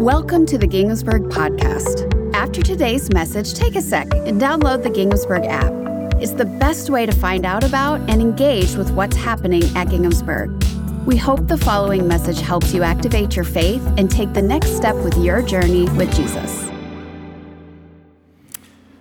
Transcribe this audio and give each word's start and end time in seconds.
Welcome 0.00 0.46
to 0.46 0.56
the 0.56 0.66
Ginghamsburg 0.66 1.28
Podcast. 1.28 2.34
After 2.34 2.62
today's 2.62 3.12
message, 3.12 3.52
take 3.52 3.76
a 3.76 3.82
sec 3.82 4.08
and 4.14 4.40
download 4.40 4.82
the 4.82 4.88
Ginghamsburg 4.88 5.46
app. 5.46 6.14
It's 6.22 6.32
the 6.32 6.46
best 6.46 6.88
way 6.88 7.04
to 7.04 7.12
find 7.12 7.44
out 7.44 7.64
about 7.64 8.00
and 8.08 8.22
engage 8.22 8.76
with 8.76 8.90
what's 8.92 9.14
happening 9.14 9.62
at 9.76 9.88
Ginghamsburg. 9.88 11.04
We 11.04 11.18
hope 11.18 11.48
the 11.48 11.58
following 11.58 12.08
message 12.08 12.40
helps 12.40 12.72
you 12.72 12.82
activate 12.82 13.36
your 13.36 13.44
faith 13.44 13.86
and 13.98 14.10
take 14.10 14.32
the 14.32 14.40
next 14.40 14.74
step 14.74 14.94
with 15.04 15.18
your 15.18 15.42
journey 15.42 15.86
with 15.90 16.16
Jesus. 16.16 16.70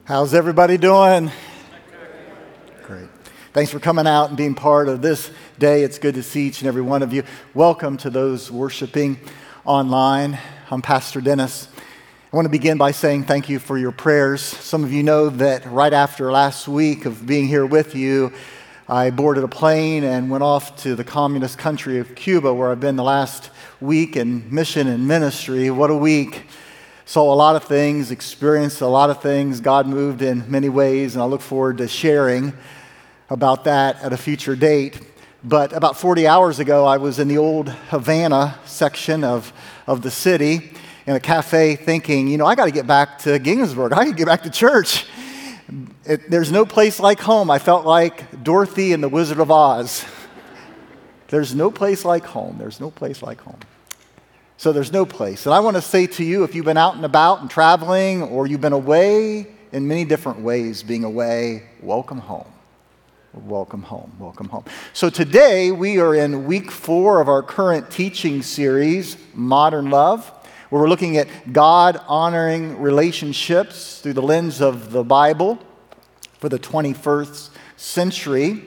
How's 0.04 0.34
everybody 0.34 0.78
doing? 0.78 1.32
Great. 2.84 3.08
Thanks 3.54 3.72
for 3.72 3.80
coming 3.80 4.06
out 4.06 4.28
and 4.28 4.38
being 4.38 4.54
part 4.54 4.90
of 4.90 5.02
this 5.02 5.32
day. 5.60 5.84
It's 5.84 5.98
good 5.98 6.16
to 6.16 6.24
see 6.24 6.48
each 6.48 6.60
and 6.60 6.68
every 6.68 6.82
one 6.82 7.04
of 7.04 7.14
you. 7.14 7.24
Welcome 7.54 7.96
to 8.00 8.10
those 8.10 8.52
worshiping 8.52 9.18
online. 9.64 10.38
I'm 10.72 10.84
Pastor 10.84 11.20
Dennis. 11.20 11.68
I 12.32 12.36
want 12.36 12.46
to 12.46 12.50
begin 12.50 12.78
by 12.78 12.92
saying 12.92 13.24
thank 13.24 13.50
you 13.50 13.58
for 13.58 13.76
your 13.76 13.92
prayers. 13.92 14.44
Some 14.44 14.84
of 14.84 14.94
you 14.94 15.02
know 15.02 15.30
that 15.32 15.66
right 15.66 15.92
after 15.92 16.32
last 16.32 16.68
week 16.68 17.06
of 17.06 17.26
being 17.26 17.48
here 17.48 17.66
with 17.66 17.96
you, 17.96 18.32
I 18.88 19.10
boarded 19.10 19.44
a 19.44 19.48
plane 19.48 20.04
and 20.04 20.30
went 20.30 20.44
off 20.44 20.76
to 20.84 20.94
the 20.94 21.04
communist 21.04 21.58
country 21.58 21.98
of 21.98 22.14
Cuba, 22.14 22.54
where 22.54 22.70
I've 22.70 22.80
been 22.80 22.98
the 22.98 23.04
last 23.04 23.50
week 23.82 24.16
in 24.16 24.54
mission 24.54 24.88
and 24.88 25.08
ministry. 25.08 25.72
What 25.72 25.90
a 25.90 25.96
week! 25.96 26.44
Saw 27.04 27.34
a 27.34 27.36
lot 27.36 27.56
of 27.56 27.64
things, 27.64 28.12
experienced 28.12 28.82
a 28.82 28.88
lot 28.88 29.10
of 29.10 29.24
things. 29.24 29.62
God 29.62 29.88
moved 29.88 30.22
in 30.22 30.52
many 30.52 30.70
ways, 30.70 31.16
and 31.16 31.24
I 31.24 31.26
look 31.26 31.42
forward 31.42 31.80
to 31.80 31.88
sharing 31.88 32.54
about 33.32 33.64
that 33.64 34.04
at 34.04 34.14
a 34.14 34.18
future 34.18 34.56
date. 34.56 35.09
But 35.44 35.72
about 35.72 35.98
40 35.98 36.28
hours 36.28 36.60
ago, 36.60 36.86
I 36.86 36.98
was 36.98 37.18
in 37.18 37.28
the 37.28 37.38
old 37.38 37.70
Havana 37.70 38.60
section 38.66 39.24
of 39.24 39.54
of 39.90 40.04
the 40.04 40.12
city 40.12 40.72
in 41.08 41.16
a 41.16 41.20
cafe 41.20 41.76
thinking, 41.76 42.28
you 42.28 42.38
know, 42.38 42.46
I 42.46 42.54
got 42.54 42.66
to 42.66 42.72
get 42.72 42.86
back 42.86 43.18
to 43.20 43.40
Ginghamsburg. 43.40 43.92
I 43.92 44.04
got 44.06 44.12
to 44.12 44.14
get 44.14 44.28
back 44.28 44.44
to 44.44 44.52
church. 44.52 45.08
It, 46.06 46.30
there's 46.30 46.52
no 46.52 46.64
place 46.64 47.00
like 47.00 47.20
home. 47.20 47.50
I 47.50 47.58
felt 47.58 47.86
like 47.86 48.44
Dorothy 48.44 48.94
and 48.94 49.02
the 49.02 49.10
Wizard 49.10 49.40
of 49.40 49.50
Oz. 49.50 50.06
There's 51.30 51.56
no 51.56 51.72
place 51.72 52.06
like 52.06 52.24
home. 52.24 52.58
There's 52.60 52.80
no 52.80 52.92
place 52.92 53.24
like 53.24 53.42
home. 53.42 53.60
So 54.58 54.72
there's 54.72 54.92
no 54.92 55.06
place. 55.06 55.48
And 55.48 55.56
I 55.56 55.60
want 55.62 55.76
to 55.76 55.82
say 55.82 56.06
to 56.06 56.24
you 56.24 56.44
if 56.44 56.54
you've 56.54 56.66
been 56.66 56.78
out 56.78 56.96
and 56.96 57.06
about 57.06 57.42
and 57.42 57.50
traveling, 57.50 58.22
or 58.22 58.46
you've 58.46 58.62
been 58.62 58.74
away 58.74 59.48
in 59.72 59.88
many 59.88 60.06
different 60.06 60.42
ways, 60.42 60.84
being 60.84 61.04
away, 61.04 61.64
welcome 61.82 62.20
home. 62.20 62.52
Welcome 63.34 63.84
home. 63.84 64.12
Welcome 64.18 64.50
home. 64.50 64.66
So 64.92 65.12
today 65.12 65.72
we 65.72 66.00
are 66.00 66.16
in 66.16 66.46
week 66.46 66.72
four 66.72 67.22
of 67.22 67.30
our 67.30 67.44
current 67.44 67.92
teaching 67.92 68.42
series, 68.42 69.18
Modern 69.36 69.92
Love, 69.92 70.28
where 70.72 70.82
we're 70.82 70.90
looking 70.90 71.16
at 71.18 71.54
God 71.54 72.02
honoring 72.08 72.82
relationships 72.82 74.00
through 74.00 74.14
the 74.14 74.24
lens 74.24 74.62
of 74.62 74.92
the 74.92 75.04
Bible 75.04 75.60
for 76.40 76.50
the 76.50 76.58
21st 76.58 77.52
century. 77.78 78.64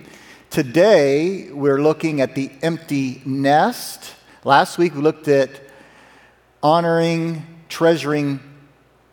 Today 0.49 1.51
we're 1.51 1.83
looking 1.83 2.21
at 2.21 2.37
the 2.37 2.49
empty 2.63 3.21
nest. 3.25 4.15
Last 4.45 4.79
week 4.79 4.95
we 4.95 5.01
looked 5.01 5.27
at 5.27 5.51
honoring, 6.63 7.65
treasuring 7.69 8.39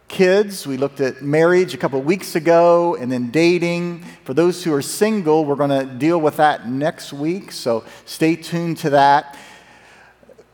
kids. 0.09 0.67
We 0.67 0.75
looked 0.75 0.99
at 0.99 1.21
marriage 1.21 1.73
a 1.73 1.77
couple 1.77 2.01
weeks 2.01 2.35
ago 2.35 2.95
and 2.95 3.11
then 3.11 3.29
dating. 3.29 4.03
For 4.25 4.33
those 4.33 4.63
who 4.63 4.73
are 4.73 4.81
single, 4.81 5.45
we're 5.45 5.55
going 5.55 5.69
to 5.69 5.85
deal 5.85 6.19
with 6.19 6.37
that 6.37 6.67
next 6.67 7.13
week, 7.13 7.51
so 7.51 7.85
stay 8.05 8.35
tuned 8.35 8.77
to 8.79 8.89
that. 8.89 9.37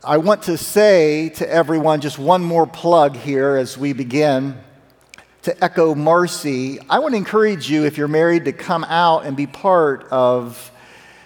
I 0.04 0.18
want 0.18 0.42
to 0.44 0.56
say 0.56 1.30
to 1.30 1.50
everyone 1.50 2.00
just 2.00 2.18
one 2.18 2.44
more 2.44 2.66
plug 2.66 3.16
here 3.16 3.56
as 3.56 3.76
we 3.76 3.92
begin. 3.92 4.56
To 5.42 5.64
echo 5.64 5.94
Marcy, 5.94 6.78
I 6.88 6.98
want 6.98 7.14
to 7.14 7.16
encourage 7.16 7.70
you, 7.70 7.84
if 7.84 7.96
you're 7.98 8.08
married, 8.08 8.44
to 8.44 8.52
come 8.52 8.84
out 8.84 9.24
and 9.24 9.36
be 9.36 9.46
part 9.46 10.04
of 10.10 10.70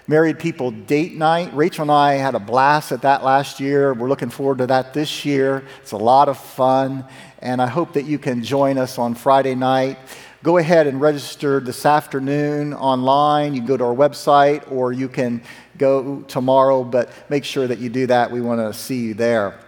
Married 0.06 0.38
People 0.38 0.72
Date 0.72 1.15
Night. 1.16 1.55
Rachel 1.55 1.82
and 1.82 1.91
I 1.93 2.15
had 2.15 2.34
a 2.34 2.41
blast 2.41 2.91
at 2.91 3.03
that 3.03 3.22
last 3.22 3.60
year. 3.60 3.94
We're 3.94 4.09
looking 4.09 4.28
forward 4.28 4.59
to 4.59 4.66
that 4.66 4.93
this 4.93 5.25
year. 5.25 5.65
It's 5.82 5.93
a 5.93 5.97
lot 5.97 6.28
of 6.28 6.37
fun 6.37 7.05
and 7.43 7.62
I 7.62 7.67
hope 7.67 7.95
that 7.95 8.05
you 8.05 8.19
can 8.19 8.43
join 8.43 8.78
us 8.78 8.99
on 8.99 9.15
Friday 9.15 9.55
night. 9.55 9.99
Go 10.43 10.59
ahead 10.59 10.87
and 10.87 11.01
register 11.01 11.61
this 11.61 11.84
afternoon 11.84 12.75
online. 12.75 13.55
You 13.55 13.61
can 13.61 13.67
go 13.67 13.77
to 13.77 13.84
our 13.84 13.95
website 13.95 14.71
or 14.71 14.93
you 14.93 15.09
can 15.09 15.43
go 15.79 16.23
tomorrow, 16.23 16.84
but 16.84 17.12
make 17.31 17.45
sure 17.45 17.67
that 17.67 17.79
you 17.79 17.89
do 17.89 18.06
that. 18.06 18.31
We 18.31 18.41
want 18.41 18.61
to 18.61 18.73
see 18.79 19.00
you 19.06 19.15
there. 19.15 19.59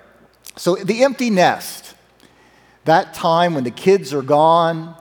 So, 0.56 0.76
the 0.76 1.02
empty 1.02 1.30
nest, 1.30 1.94
that 2.84 3.14
time 3.14 3.54
when 3.54 3.64
the 3.64 3.70
kids 3.70 4.12
are 4.12 4.22
gone, 4.22 4.94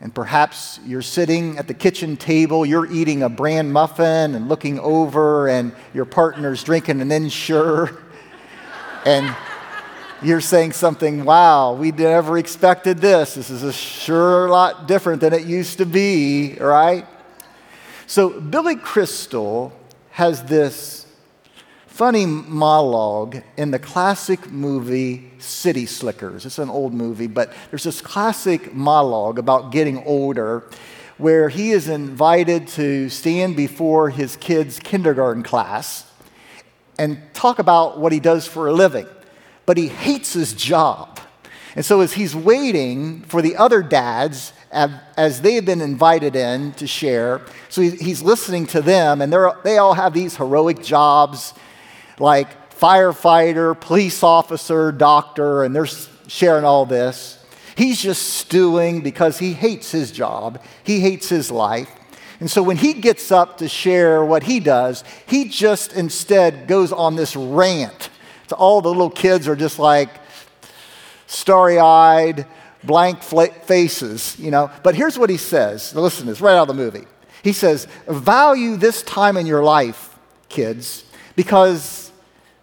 and 0.00 0.14
perhaps 0.14 0.78
you're 0.86 1.02
sitting 1.02 1.58
at 1.58 1.66
the 1.66 1.74
kitchen 1.74 2.16
table, 2.16 2.64
you're 2.64 2.90
eating 2.90 3.24
a 3.24 3.28
bran 3.28 3.72
muffin 3.72 4.36
and 4.36 4.48
looking 4.48 4.78
over, 4.78 5.48
and 5.48 5.74
your 5.92 6.04
partner's 6.04 6.62
drinking 6.62 7.00
an 7.00 7.10
Ensure. 7.10 8.02
And 9.06 9.34
you're 10.22 10.40
saying 10.40 10.72
something, 10.72 11.24
wow, 11.24 11.74
we 11.74 11.92
never 11.92 12.38
expected 12.38 12.98
this. 12.98 13.34
This 13.34 13.50
is 13.50 13.62
a 13.62 13.72
sure 13.72 14.48
lot 14.48 14.88
different 14.88 15.20
than 15.20 15.32
it 15.32 15.46
used 15.46 15.78
to 15.78 15.86
be, 15.86 16.56
right? 16.60 17.06
So, 18.06 18.40
Billy 18.40 18.76
Crystal 18.76 19.72
has 20.10 20.42
this 20.44 21.06
funny 21.86 22.26
monologue 22.26 23.42
in 23.56 23.70
the 23.70 23.78
classic 23.78 24.50
movie 24.50 25.30
City 25.38 25.86
Slickers. 25.86 26.46
It's 26.46 26.58
an 26.58 26.70
old 26.70 26.94
movie, 26.94 27.26
but 27.26 27.52
there's 27.70 27.84
this 27.84 28.00
classic 28.00 28.74
monologue 28.74 29.38
about 29.38 29.72
getting 29.72 30.04
older 30.04 30.64
where 31.18 31.48
he 31.48 31.70
is 31.70 31.88
invited 31.88 32.68
to 32.68 33.08
stand 33.08 33.56
before 33.56 34.10
his 34.10 34.36
kids' 34.36 34.78
kindergarten 34.78 35.42
class 35.42 36.10
and 36.98 37.20
talk 37.34 37.58
about 37.58 37.98
what 37.98 38.12
he 38.12 38.20
does 38.20 38.46
for 38.46 38.68
a 38.68 38.72
living 38.72 39.06
but 39.68 39.76
he 39.76 39.88
hates 39.88 40.32
his 40.32 40.54
job. 40.54 41.20
And 41.76 41.84
so, 41.84 42.00
as 42.00 42.14
he's 42.14 42.34
waiting 42.34 43.20
for 43.24 43.42
the 43.42 43.54
other 43.56 43.82
dads, 43.82 44.54
as 44.72 45.42
they 45.42 45.56
have 45.56 45.66
been 45.66 45.82
invited 45.82 46.34
in 46.34 46.72
to 46.72 46.86
share, 46.86 47.42
so 47.68 47.82
he's 47.82 48.22
listening 48.22 48.64
to 48.68 48.80
them, 48.80 49.20
and 49.20 49.30
they 49.64 49.76
all 49.76 49.92
have 49.92 50.14
these 50.14 50.36
heroic 50.36 50.82
jobs 50.82 51.52
like 52.18 52.70
firefighter, 52.70 53.78
police 53.78 54.22
officer, 54.22 54.90
doctor, 54.90 55.64
and 55.64 55.76
they're 55.76 55.86
sharing 56.28 56.64
all 56.64 56.86
this. 56.86 57.38
He's 57.76 58.00
just 58.00 58.22
stewing 58.22 59.02
because 59.02 59.38
he 59.38 59.52
hates 59.52 59.90
his 59.90 60.10
job, 60.12 60.62
he 60.82 61.00
hates 61.00 61.28
his 61.28 61.50
life. 61.50 61.94
And 62.40 62.50
so 62.50 62.62
when 62.62 62.78
he 62.78 62.94
gets 62.94 63.30
up 63.30 63.58
to 63.58 63.68
share 63.68 64.24
what 64.24 64.44
he 64.44 64.60
does, 64.60 65.04
he 65.26 65.44
just 65.46 65.92
instead 65.92 66.68
goes 66.68 66.90
on 66.90 67.16
this 67.16 67.36
rant 67.36 68.08
so 68.48 68.56
all 68.56 68.80
the 68.80 68.88
little 68.88 69.10
kids 69.10 69.46
are 69.46 69.56
just 69.56 69.78
like 69.78 70.10
starry 71.26 71.78
eyed, 71.78 72.46
blank 72.82 73.22
faces, 73.22 74.38
you 74.38 74.50
know. 74.50 74.70
But 74.82 74.94
here's 74.94 75.18
what 75.18 75.30
he 75.30 75.36
says. 75.36 75.94
Listen 75.94 76.26
to 76.26 76.32
this 76.32 76.40
right 76.40 76.56
out 76.56 76.62
of 76.62 76.68
the 76.68 76.82
movie. 76.82 77.06
He 77.42 77.52
says, 77.52 77.86
Value 78.08 78.76
this 78.76 79.02
time 79.02 79.36
in 79.36 79.46
your 79.46 79.62
life, 79.62 80.18
kids, 80.48 81.04
because 81.36 82.10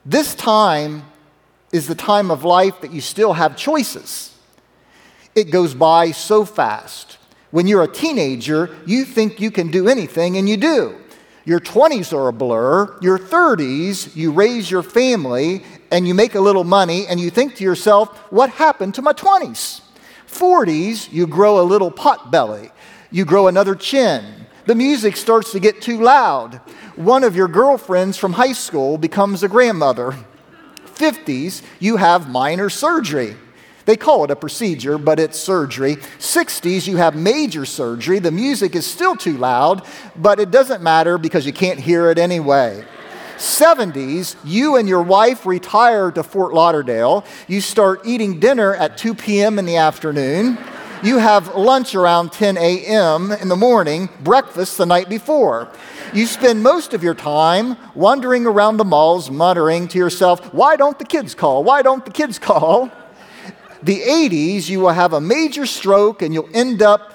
this 0.06 0.36
time 0.36 1.04
is 1.72 1.88
the 1.88 1.96
time 1.96 2.32
of 2.32 2.44
life 2.44 2.82
that 2.82 2.92
you 2.92 3.02
still 3.02 3.34
have 3.34 3.56
choices. 3.56 4.36
It 5.36 5.52
goes 5.52 5.74
by 5.74 6.12
so 6.12 6.46
fast. 6.46 7.18
When 7.52 7.68
you're 7.68 7.84
a 7.84 7.92
teenager, 7.92 8.76
you 8.86 9.06
think 9.06 9.40
you 9.40 9.52
can 9.52 9.72
do 9.72 9.88
anything, 9.88 10.38
and 10.38 10.48
you 10.48 10.58
do. 10.58 10.96
Your 11.46 11.60
20s 11.60 12.12
are 12.12 12.28
a 12.28 12.34
blur. 12.34 12.98
Your 13.02 13.20
30s, 13.20 14.16
you 14.16 14.32
raise 14.32 14.70
your 14.70 14.84
family 14.84 15.64
and 15.92 16.08
you 16.08 16.14
make 16.14 16.36
a 16.36 16.40
little 16.40 16.64
money 16.64 17.08
and 17.08 17.20
you 17.20 17.30
think 17.30 17.56
to 17.56 17.64
yourself, 17.64 18.18
what 18.32 18.50
happened 18.50 18.96
to 18.96 19.02
my 19.02 19.14
20s? 19.14 19.82
40s, 20.28 21.12
you 21.12 21.28
grow 21.28 21.62
a 21.62 21.64
little 21.64 21.92
pot 21.92 22.32
belly. 22.32 22.72
You 23.12 23.26
grow 23.26 23.48
another 23.48 23.76
chin. 23.76 24.48
The 24.66 24.76
music 24.76 25.16
starts 25.16 25.52
to 25.52 25.60
get 25.60 25.82
too 25.82 26.02
loud. 26.02 26.56
One 26.96 27.24
of 27.24 27.36
your 27.36 27.48
girlfriends 27.48 28.18
from 28.18 28.34
high 28.34 28.54
school 28.54 28.98
becomes 28.98 29.44
a 29.44 29.48
grandmother. 29.48 30.16
50s, 30.96 31.62
you 31.80 31.98
have 31.98 32.30
minor 32.30 32.70
surgery. 32.70 33.36
They 33.86 33.96
call 33.96 34.24
it 34.24 34.32
a 34.32 34.36
procedure, 34.36 34.98
but 34.98 35.20
it's 35.20 35.40
surgery. 35.40 35.98
60s, 35.98 36.88
you 36.88 36.98
have 36.98 37.16
major 37.16 37.66
surgery. 37.66 38.18
The 38.18 38.32
music 38.32 38.76
is 38.76 38.86
still 38.86 39.16
too 39.16 39.38
loud, 39.38 39.86
but 40.16 40.40
it 40.40 40.50
doesn't 40.50 40.82
matter 40.82 41.20
because 41.20 41.46
you 41.46 41.54
can't 41.54 41.80
hear 41.80 42.10
it 42.10 42.18
anyway. 42.18 42.84
70s, 43.38 44.36
you 44.44 44.76
and 44.76 44.88
your 44.88 45.02
wife 45.02 45.46
retire 45.46 46.12
to 46.12 46.24
Fort 46.24 46.54
Lauderdale. 46.54 47.26
You 47.48 47.62
start 47.62 48.02
eating 48.06 48.40
dinner 48.40 48.74
at 48.76 48.98
2 48.98 49.16
p.m. 49.16 49.60
in 49.60 49.66
the 49.66 49.78
afternoon. 49.78 50.58
You 51.04 51.18
have 51.18 51.56
lunch 51.56 51.94
around 51.94 52.32
10 52.32 52.58
a.m. 52.58 53.32
in 53.32 53.48
the 53.48 53.56
morning, 53.56 54.10
breakfast 54.22 54.78
the 54.78 54.86
night 54.86 55.10
before. 55.10 55.70
You 56.14 56.26
spend 56.26 56.64
most 56.64 56.94
of 56.94 57.04
your 57.04 57.14
time 57.14 57.78
wandering 57.94 58.46
around 58.46 58.78
the 58.78 58.86
malls, 58.86 59.30
muttering 59.30 59.88
to 59.90 59.98
yourself, 59.98 60.54
Why 60.54 60.76
don't 60.76 60.98
the 60.98 61.06
kids 61.06 61.36
call? 61.36 61.64
Why 61.64 61.82
don't 61.82 62.06
the 62.06 62.12
kids 62.12 62.40
call? 62.40 62.92
the 63.86 64.02
80s, 64.02 64.68
you 64.68 64.80
will 64.80 64.90
have 64.90 65.14
a 65.14 65.22
major 65.22 65.68
stroke 65.68 66.24
and 66.24 66.34
you'll 66.34 66.50
end 66.54 66.82
up 66.82 67.15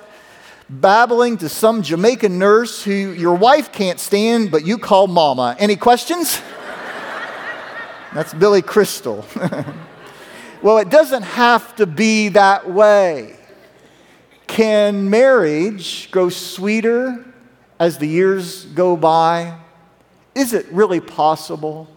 babbling 0.70 1.36
to 1.38 1.48
some 1.48 1.82
Jamaican 1.82 2.38
nurse 2.38 2.84
who 2.84 2.92
your 2.92 3.34
wife 3.34 3.72
can't 3.72 3.98
stand, 3.98 4.52
but 4.52 4.64
you 4.64 4.78
call 4.78 5.08
mama. 5.08 5.56
Any 5.58 5.74
questions? 5.74 6.40
That's 8.14 8.32
Billy 8.32 8.62
Crystal. 8.62 9.26
well, 10.62 10.78
it 10.78 10.88
doesn't 10.88 11.24
have 11.24 11.74
to 11.76 11.86
be 11.86 12.28
that 12.30 12.70
way. 12.70 13.36
Can 14.46 15.10
marriage 15.10 16.10
grow 16.12 16.28
sweeter 16.28 17.24
as 17.80 17.98
the 17.98 18.06
years 18.06 18.64
go 18.66 18.96
by? 18.96 19.58
Is 20.36 20.52
it 20.52 20.66
really 20.70 21.00
possible 21.00 21.88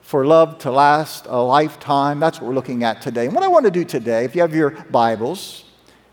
for 0.00 0.24
love 0.24 0.58
to 0.60 0.70
last 0.70 1.26
a 1.26 1.36
lifetime? 1.36 2.20
That's 2.20 2.40
what 2.40 2.48
we're 2.48 2.54
looking 2.54 2.84
at 2.84 3.02
today. 3.02 3.26
And 3.26 3.34
what 3.34 3.44
I 3.44 3.48
want 3.48 3.66
to 3.66 3.70
do 3.70 3.84
today, 3.84 4.24
if 4.24 4.34
you 4.34 4.40
have 4.40 4.54
your 4.54 4.70
Bibles, 4.70 5.64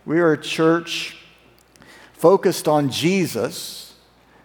we 0.05 0.19
are 0.19 0.33
a 0.33 0.41
church 0.41 1.22
focused 2.23 2.69
on 2.69 2.89
Jesus, 2.89 3.93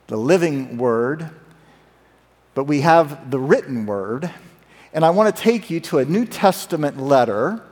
the 0.08 0.16
living 0.16 0.78
Word, 0.78 1.30
but 2.56 2.64
we 2.64 2.80
have 2.80 3.30
the 3.30 3.38
written 3.38 3.86
Word. 3.86 4.28
And 4.92 5.04
I 5.04 5.10
want 5.10 5.32
to 5.32 5.42
take 5.42 5.70
you 5.70 5.78
to 5.82 5.98
a 5.98 6.04
New 6.04 6.24
Testament 6.24 7.00
letter, 7.00 7.62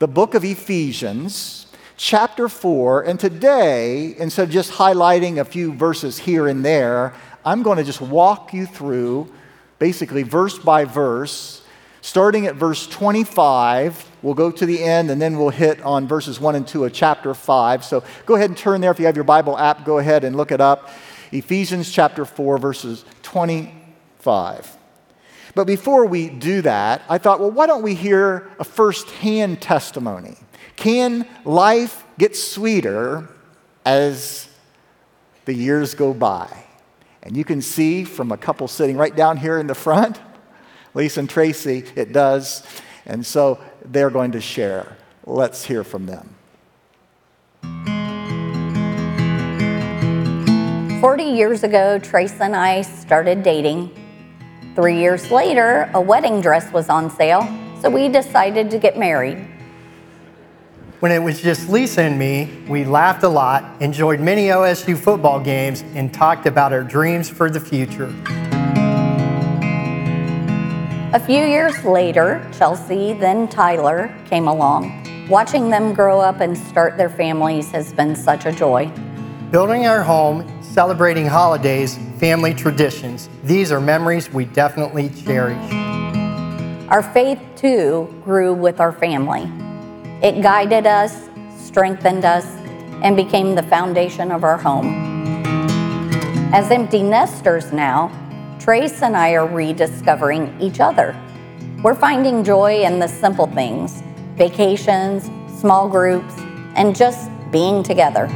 the 0.00 0.08
book 0.08 0.34
of 0.34 0.44
Ephesians, 0.44 1.68
chapter 1.96 2.48
4. 2.48 3.02
And 3.02 3.20
today, 3.20 4.16
instead 4.18 4.48
of 4.48 4.50
just 4.50 4.72
highlighting 4.72 5.38
a 5.38 5.44
few 5.44 5.72
verses 5.72 6.18
here 6.18 6.48
and 6.48 6.64
there, 6.64 7.14
I'm 7.44 7.62
going 7.62 7.78
to 7.78 7.84
just 7.84 8.00
walk 8.00 8.52
you 8.52 8.66
through 8.66 9.32
basically 9.78 10.24
verse 10.24 10.58
by 10.58 10.84
verse, 10.84 11.63
starting 12.04 12.46
at 12.46 12.54
verse 12.54 12.86
25. 12.86 14.10
We'll 14.20 14.34
go 14.34 14.50
to 14.50 14.66
the 14.66 14.84
end 14.84 15.10
and 15.10 15.20
then 15.22 15.38
we'll 15.38 15.48
hit 15.48 15.80
on 15.80 16.06
verses 16.06 16.38
1 16.38 16.54
and 16.54 16.68
2 16.68 16.84
of 16.84 16.92
chapter 16.92 17.32
5. 17.32 17.82
So 17.82 18.04
go 18.26 18.34
ahead 18.34 18.50
and 18.50 18.58
turn 18.58 18.82
there. 18.82 18.90
If 18.90 18.98
you 18.98 19.06
have 19.06 19.16
your 19.16 19.24
Bible 19.24 19.56
app, 19.56 19.86
go 19.86 19.98
ahead 19.98 20.22
and 20.22 20.36
look 20.36 20.52
it 20.52 20.60
up. 20.60 20.90
Ephesians 21.32 21.90
chapter 21.90 22.26
4, 22.26 22.58
verses 22.58 23.06
25. 23.22 24.76
But 25.54 25.66
before 25.66 26.04
we 26.04 26.28
do 26.28 26.60
that, 26.60 27.00
I 27.08 27.16
thought, 27.16 27.40
well, 27.40 27.50
why 27.50 27.66
don't 27.66 27.82
we 27.82 27.94
hear 27.94 28.50
a 28.58 28.64
first-hand 28.64 29.62
testimony? 29.62 30.36
Can 30.76 31.26
life 31.46 32.04
get 32.18 32.36
sweeter 32.36 33.30
as 33.86 34.46
the 35.46 35.54
years 35.54 35.94
go 35.94 36.12
by? 36.12 36.64
And 37.22 37.34
you 37.34 37.46
can 37.46 37.62
see 37.62 38.04
from 38.04 38.30
a 38.30 38.36
couple 38.36 38.68
sitting 38.68 38.98
right 38.98 39.16
down 39.16 39.38
here 39.38 39.58
in 39.58 39.68
the 39.68 39.74
front, 39.74 40.20
Lisa 40.94 41.20
and 41.20 41.28
Tracy, 41.28 41.84
it 41.96 42.12
does. 42.12 42.62
And 43.06 43.24
so 43.26 43.60
they're 43.84 44.10
going 44.10 44.32
to 44.32 44.40
share. 44.40 44.96
Let's 45.26 45.64
hear 45.64 45.84
from 45.84 46.06
them. 46.06 46.34
40 51.00 51.24
years 51.24 51.62
ago, 51.64 51.98
Trace 51.98 52.40
and 52.40 52.56
I 52.56 52.80
started 52.80 53.42
dating. 53.42 53.90
Three 54.74 54.98
years 54.98 55.30
later, 55.30 55.90
a 55.92 56.00
wedding 56.00 56.40
dress 56.40 56.72
was 56.72 56.88
on 56.88 57.10
sale, 57.10 57.46
so 57.82 57.90
we 57.90 58.08
decided 58.08 58.70
to 58.70 58.78
get 58.78 58.98
married. 58.98 59.46
When 61.00 61.12
it 61.12 61.18
was 61.18 61.42
just 61.42 61.68
Lisa 61.68 62.02
and 62.02 62.18
me, 62.18 62.64
we 62.68 62.84
laughed 62.84 63.22
a 63.22 63.28
lot, 63.28 63.82
enjoyed 63.82 64.20
many 64.20 64.46
OSU 64.46 64.96
football 64.96 65.38
games, 65.38 65.82
and 65.94 66.12
talked 66.12 66.46
about 66.46 66.72
our 66.72 66.82
dreams 66.82 67.28
for 67.28 67.50
the 67.50 67.60
future. 67.60 68.12
A 71.14 71.20
few 71.20 71.46
years 71.46 71.84
later, 71.84 72.44
Chelsea, 72.58 73.12
then 73.12 73.46
Tyler, 73.46 74.12
came 74.24 74.48
along. 74.48 75.28
Watching 75.28 75.70
them 75.70 75.94
grow 75.94 76.18
up 76.18 76.40
and 76.40 76.58
start 76.58 76.96
their 76.96 77.08
families 77.08 77.70
has 77.70 77.92
been 77.92 78.16
such 78.16 78.46
a 78.46 78.50
joy. 78.50 78.90
Building 79.52 79.86
our 79.86 80.02
home, 80.02 80.44
celebrating 80.60 81.24
holidays, 81.24 82.00
family 82.18 82.52
traditions, 82.52 83.28
these 83.44 83.70
are 83.70 83.80
memories 83.80 84.32
we 84.32 84.46
definitely 84.46 85.08
cherish. 85.10 85.72
Our 86.88 87.04
faith, 87.04 87.40
too, 87.54 88.12
grew 88.24 88.52
with 88.52 88.80
our 88.80 88.90
family. 88.90 89.42
It 90.20 90.42
guided 90.42 90.84
us, 90.84 91.28
strengthened 91.56 92.24
us, 92.24 92.44
and 93.04 93.14
became 93.14 93.54
the 93.54 93.62
foundation 93.62 94.32
of 94.32 94.42
our 94.42 94.56
home. 94.56 94.92
As 96.52 96.72
empty 96.72 97.04
nesters 97.04 97.72
now, 97.72 98.10
Trace 98.64 99.02
and 99.02 99.14
I 99.14 99.32
are 99.32 99.46
rediscovering 99.46 100.58
each 100.58 100.80
other. 100.80 101.14
We're 101.82 101.94
finding 101.94 102.42
joy 102.42 102.82
in 102.82 102.98
the 102.98 103.06
simple 103.06 103.46
things 103.46 104.02
vacations, 104.36 105.30
small 105.60 105.86
groups, 105.86 106.32
and 106.74 106.96
just 106.96 107.30
being 107.50 107.82
together. 107.82 108.26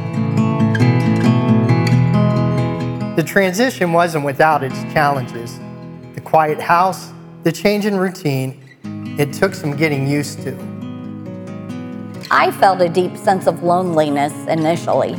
The 3.15 3.23
transition 3.25 3.91
wasn't 3.91 4.23
without 4.23 4.63
its 4.63 4.79
challenges. 4.93 5.59
The 6.13 6.21
quiet 6.21 6.61
house, 6.61 7.11
the 7.41 7.51
change 7.51 7.87
in 7.87 7.97
routine, 7.97 8.61
it 9.17 9.33
took 9.33 9.55
some 9.55 9.75
getting 9.75 10.07
used 10.07 10.43
to. 10.43 10.55
I 12.29 12.51
felt 12.51 12.81
a 12.81 12.87
deep 12.87 13.17
sense 13.17 13.47
of 13.47 13.63
loneliness 13.63 14.33
initially. 14.47 15.15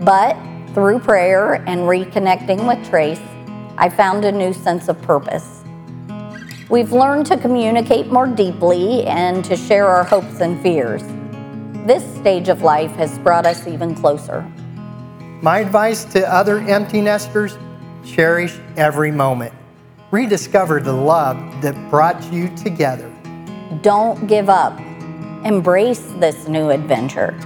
But 0.00 0.34
through 0.72 1.00
prayer 1.00 1.56
and 1.66 1.80
reconnecting 1.80 2.66
with 2.66 2.88
Trace, 2.88 3.20
I 3.78 3.88
found 3.88 4.24
a 4.24 4.32
new 4.32 4.52
sense 4.52 4.88
of 4.88 5.00
purpose. 5.02 5.64
We've 6.68 6.92
learned 6.92 7.26
to 7.26 7.36
communicate 7.36 8.06
more 8.06 8.26
deeply 8.26 9.04
and 9.04 9.44
to 9.44 9.56
share 9.56 9.86
our 9.86 10.04
hopes 10.04 10.40
and 10.40 10.60
fears. 10.62 11.02
This 11.86 12.02
stage 12.16 12.48
of 12.48 12.62
life 12.62 12.92
has 12.92 13.18
brought 13.18 13.46
us 13.46 13.66
even 13.66 13.94
closer. 13.94 14.42
My 15.42 15.58
advice 15.58 16.04
to 16.06 16.32
other 16.32 16.58
empty 16.60 17.00
nesters 17.00 17.58
cherish 18.04 18.58
every 18.76 19.10
moment. 19.10 19.52
Rediscover 20.10 20.80
the 20.80 20.92
love 20.92 21.36
that 21.62 21.74
brought 21.90 22.32
you 22.32 22.48
together. 22.56 23.10
Don't 23.82 24.26
give 24.26 24.48
up 24.48 24.78
Embrace 25.44 26.00
this 26.20 26.48
new 26.48 26.70
adventure. 26.70 27.38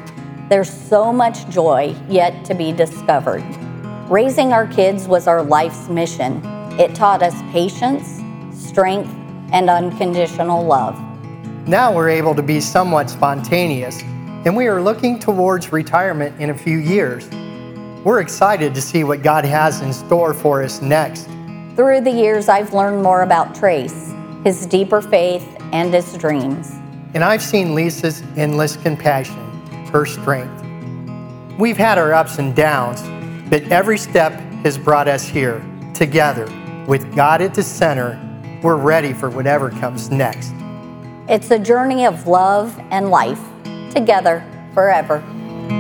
There's 0.48 0.70
so 0.70 1.12
much 1.12 1.48
joy 1.48 1.96
yet 2.08 2.44
to 2.44 2.54
be 2.54 2.70
discovered. 2.70 3.42
Raising 4.08 4.52
our 4.52 4.66
kids 4.66 5.06
was 5.06 5.26
our 5.26 5.42
life's 5.42 5.88
mission. 5.88 6.42
It 6.80 6.94
taught 6.94 7.22
us 7.22 7.34
patience, 7.52 8.22
strength, 8.52 9.10
and 9.52 9.68
unconditional 9.68 10.64
love. 10.64 10.98
Now 11.68 11.94
we're 11.94 12.08
able 12.08 12.34
to 12.34 12.42
be 12.42 12.60
somewhat 12.60 13.10
spontaneous, 13.10 14.02
and 14.02 14.56
we 14.56 14.66
are 14.66 14.80
looking 14.80 15.18
towards 15.18 15.72
retirement 15.72 16.40
in 16.40 16.50
a 16.50 16.56
few 16.56 16.78
years. 16.78 17.28
We're 18.04 18.20
excited 18.20 18.74
to 18.74 18.80
see 18.80 19.04
what 19.04 19.22
God 19.22 19.44
has 19.44 19.80
in 19.82 19.92
store 19.92 20.34
for 20.34 20.62
us 20.62 20.80
next. 20.80 21.28
Through 21.76 22.00
the 22.00 22.10
years, 22.10 22.48
I've 22.48 22.72
learned 22.72 23.02
more 23.02 23.22
about 23.22 23.54
Trace, 23.54 24.14
his 24.44 24.66
deeper 24.66 25.00
faith, 25.00 25.46
and 25.72 25.92
his 25.92 26.16
dreams 26.16 26.78
and 27.14 27.24
I've 27.24 27.42
seen 27.42 27.74
Lisa's 27.74 28.22
endless 28.36 28.76
compassion, 28.76 29.44
her 29.86 30.04
strength. 30.04 30.64
We've 31.58 31.76
had 31.76 31.98
our 31.98 32.12
ups 32.12 32.38
and 32.38 32.54
downs, 32.54 33.00
but 33.50 33.62
every 33.64 33.98
step 33.98 34.32
has 34.64 34.76
brought 34.78 35.08
us 35.08 35.24
here, 35.24 35.64
together, 35.94 36.46
with 36.86 37.14
God 37.14 37.42
at 37.42 37.54
the 37.54 37.62
center. 37.62 38.18
We're 38.62 38.76
ready 38.76 39.12
for 39.12 39.30
whatever 39.30 39.70
comes 39.70 40.10
next. 40.10 40.52
It's 41.28 41.50
a 41.50 41.58
journey 41.58 42.06
of 42.06 42.26
love 42.26 42.78
and 42.90 43.10
life, 43.10 43.40
together 43.90 44.44
forever. 44.74 45.22
I'm 45.70 45.76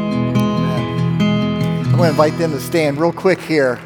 going 1.92 1.98
to 1.98 2.08
invite 2.08 2.38
them 2.38 2.52
to 2.52 2.60
stand 2.60 2.98
real 2.98 3.12
quick 3.12 3.40
here. 3.40 3.80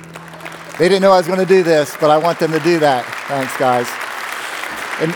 They 0.79 0.89
didn't 0.89 1.03
know 1.03 1.13
I 1.13 1.19
was 1.19 1.27
going 1.27 1.39
to 1.39 1.47
do 1.47 1.63
this, 1.63 1.97
but 2.01 2.11
I 2.11 2.19
want 2.19 2.39
them 2.39 2.53
to 2.53 2.61
do 2.61 2.79
that. 2.81 3.05
Thanks, 3.29 3.57
guys. 3.57 3.89
And 5.01 5.15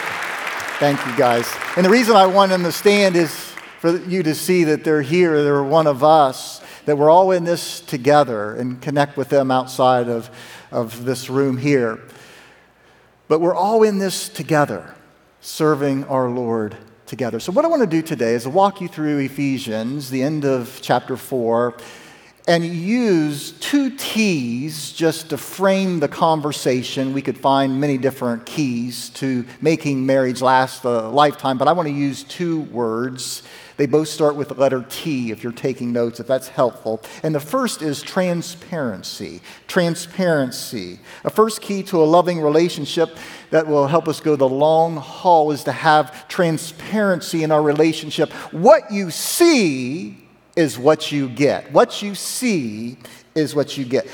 Thank 0.78 1.06
you, 1.06 1.16
guys. 1.16 1.50
And 1.76 1.86
the 1.86 1.90
reason 1.90 2.16
I 2.16 2.26
want 2.26 2.50
them 2.50 2.62
to 2.64 2.70
stand 2.70 3.16
is 3.16 3.34
for 3.80 3.96
you 3.96 4.22
to 4.22 4.34
see 4.34 4.64
that 4.64 4.84
they're 4.84 5.00
here, 5.00 5.42
they're 5.42 5.62
one 5.62 5.86
of 5.86 6.04
us, 6.04 6.60
that 6.86 6.96
we're 6.96 7.10
all 7.10 7.32
in 7.32 7.44
this 7.44 7.80
together 7.80 8.54
and 8.54 8.80
connect 8.80 9.16
with 9.16 9.28
them 9.28 9.50
outside 9.50 10.08
of, 10.08 10.30
of 10.70 11.04
this 11.04 11.28
room 11.28 11.58
here. 11.58 12.00
But 13.28 13.40
we're 13.40 13.54
all 13.54 13.82
in 13.82 13.98
this 13.98 14.28
together, 14.28 14.94
serving 15.40 16.04
our 16.04 16.30
Lord 16.30 16.76
together. 17.06 17.40
So, 17.40 17.52
what 17.52 17.64
I 17.64 17.68
want 17.68 17.82
to 17.82 17.88
do 17.88 18.02
today 18.02 18.34
is 18.34 18.46
walk 18.46 18.80
you 18.80 18.88
through 18.88 19.18
Ephesians, 19.18 20.10
the 20.10 20.22
end 20.22 20.44
of 20.44 20.78
chapter 20.80 21.16
4, 21.16 21.76
and 22.48 22.64
use 22.64 23.52
two 23.52 23.90
T's 23.96 24.92
just 24.92 25.30
to 25.30 25.36
frame 25.36 25.98
the 25.98 26.06
conversation. 26.06 27.12
We 27.12 27.22
could 27.22 27.36
find 27.36 27.80
many 27.80 27.98
different 27.98 28.46
keys 28.46 29.10
to 29.10 29.44
making 29.60 30.06
marriage 30.06 30.40
last 30.40 30.84
a 30.84 31.08
lifetime, 31.08 31.58
but 31.58 31.66
I 31.66 31.72
want 31.72 31.88
to 31.88 31.94
use 31.94 32.22
two 32.22 32.60
words. 32.60 33.42
They 33.76 33.86
both 33.86 34.08
start 34.08 34.36
with 34.36 34.48
the 34.48 34.54
letter 34.54 34.84
T 34.88 35.30
if 35.30 35.42
you're 35.42 35.52
taking 35.52 35.92
notes, 35.92 36.18
if 36.18 36.26
that's 36.26 36.48
helpful. 36.48 37.02
And 37.22 37.34
the 37.34 37.40
first 37.40 37.82
is 37.82 38.02
transparency. 38.02 39.42
Transparency. 39.68 40.98
A 41.24 41.30
first 41.30 41.60
key 41.60 41.82
to 41.84 42.02
a 42.02 42.04
loving 42.04 42.40
relationship 42.40 43.18
that 43.50 43.66
will 43.66 43.86
help 43.86 44.08
us 44.08 44.20
go 44.20 44.34
the 44.34 44.48
long 44.48 44.96
haul 44.96 45.50
is 45.50 45.64
to 45.64 45.72
have 45.72 46.26
transparency 46.28 47.42
in 47.42 47.52
our 47.52 47.62
relationship. 47.62 48.32
What 48.52 48.90
you 48.90 49.10
see 49.10 50.26
is 50.56 50.78
what 50.78 51.12
you 51.12 51.28
get. 51.28 51.70
What 51.70 52.02
you 52.02 52.14
see 52.14 52.96
is 53.34 53.54
what 53.54 53.76
you 53.76 53.84
get. 53.84 54.08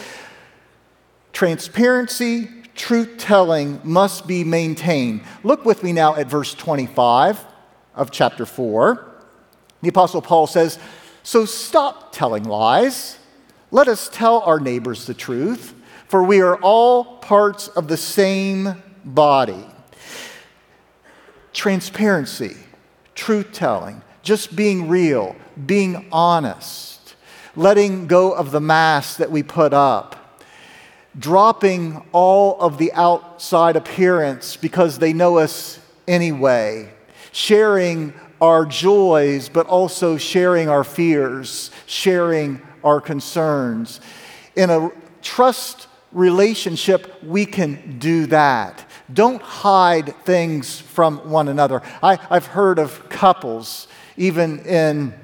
Transparency, 1.33 2.49
truth 2.75 3.17
telling 3.17 3.81
must 3.85 4.27
be 4.27 4.43
maintained. 4.43 5.23
Look 5.45 5.65
with 5.65 5.85
me 5.85 5.93
now 5.93 6.17
at 6.17 6.27
verse 6.27 6.53
25 6.53 7.45
of 7.95 8.11
chapter 8.11 8.45
4. 8.45 9.12
The 9.83 9.89
Apostle 9.89 10.23
Paul 10.23 10.47
says, 10.47 10.79
So 11.23 11.45
stop 11.45 12.13
telling 12.13 12.45
lies. 12.45 13.19
Let 13.71 13.89
us 13.89 14.09
tell 14.09 14.41
our 14.41 14.61
neighbors 14.61 15.07
the 15.07 15.15
truth, 15.15 15.75
for 16.07 16.23
we 16.23 16.41
are 16.41 16.57
all 16.57 17.17
parts 17.19 17.69
of 17.69 17.89
the 17.89 17.97
same 17.97 18.83
body. 19.05 19.67
Transparency, 21.53 22.57
truth 23.15 23.53
telling, 23.53 24.03
just 24.23 24.55
being 24.55 24.89
real, 24.89 25.37
being 25.67 26.07
honest, 26.13 27.15
letting 27.57 28.07
go 28.07 28.33
of 28.33 28.51
the 28.51 28.61
mask 28.61 29.17
that 29.19 29.31
we 29.31 29.43
put 29.43 29.73
up, 29.73 30.39
dropping 31.19 32.07
all 32.13 32.61
of 32.61 32.79
the 32.79 32.93
outside 32.93 33.77
appearance 33.77 34.57
because 34.57 34.99
they 34.99 35.13
know 35.13 35.39
us 35.39 35.79
anyway, 36.07 36.93
sharing 37.33 38.13
our 38.43 38.67
joys, 38.67 39.49
but 39.49 39.69
also 39.69 40.17
sharing 40.17 40.69
our 40.69 40.83
fears, 40.83 41.71
sharing 41.87 42.61
our 42.83 43.01
concerns. 43.01 44.01
In 44.57 44.69
a 44.69 44.91
trust 45.23 45.87
relationship, 46.11 47.23
we 47.23 47.47
can 47.47 48.01
do 48.01 48.27
that. 48.27 48.85
Don't 49.13 49.41
hide 49.41 50.17
things 50.25 50.81
from 50.81 51.31
one 51.31 51.47
another. 51.47 51.83
I, 52.03 52.17
have 52.17 52.47
heard 52.47 52.81
of 52.81 53.09
couples, 53.09 53.87
even 54.17 54.59
in 54.67 55.15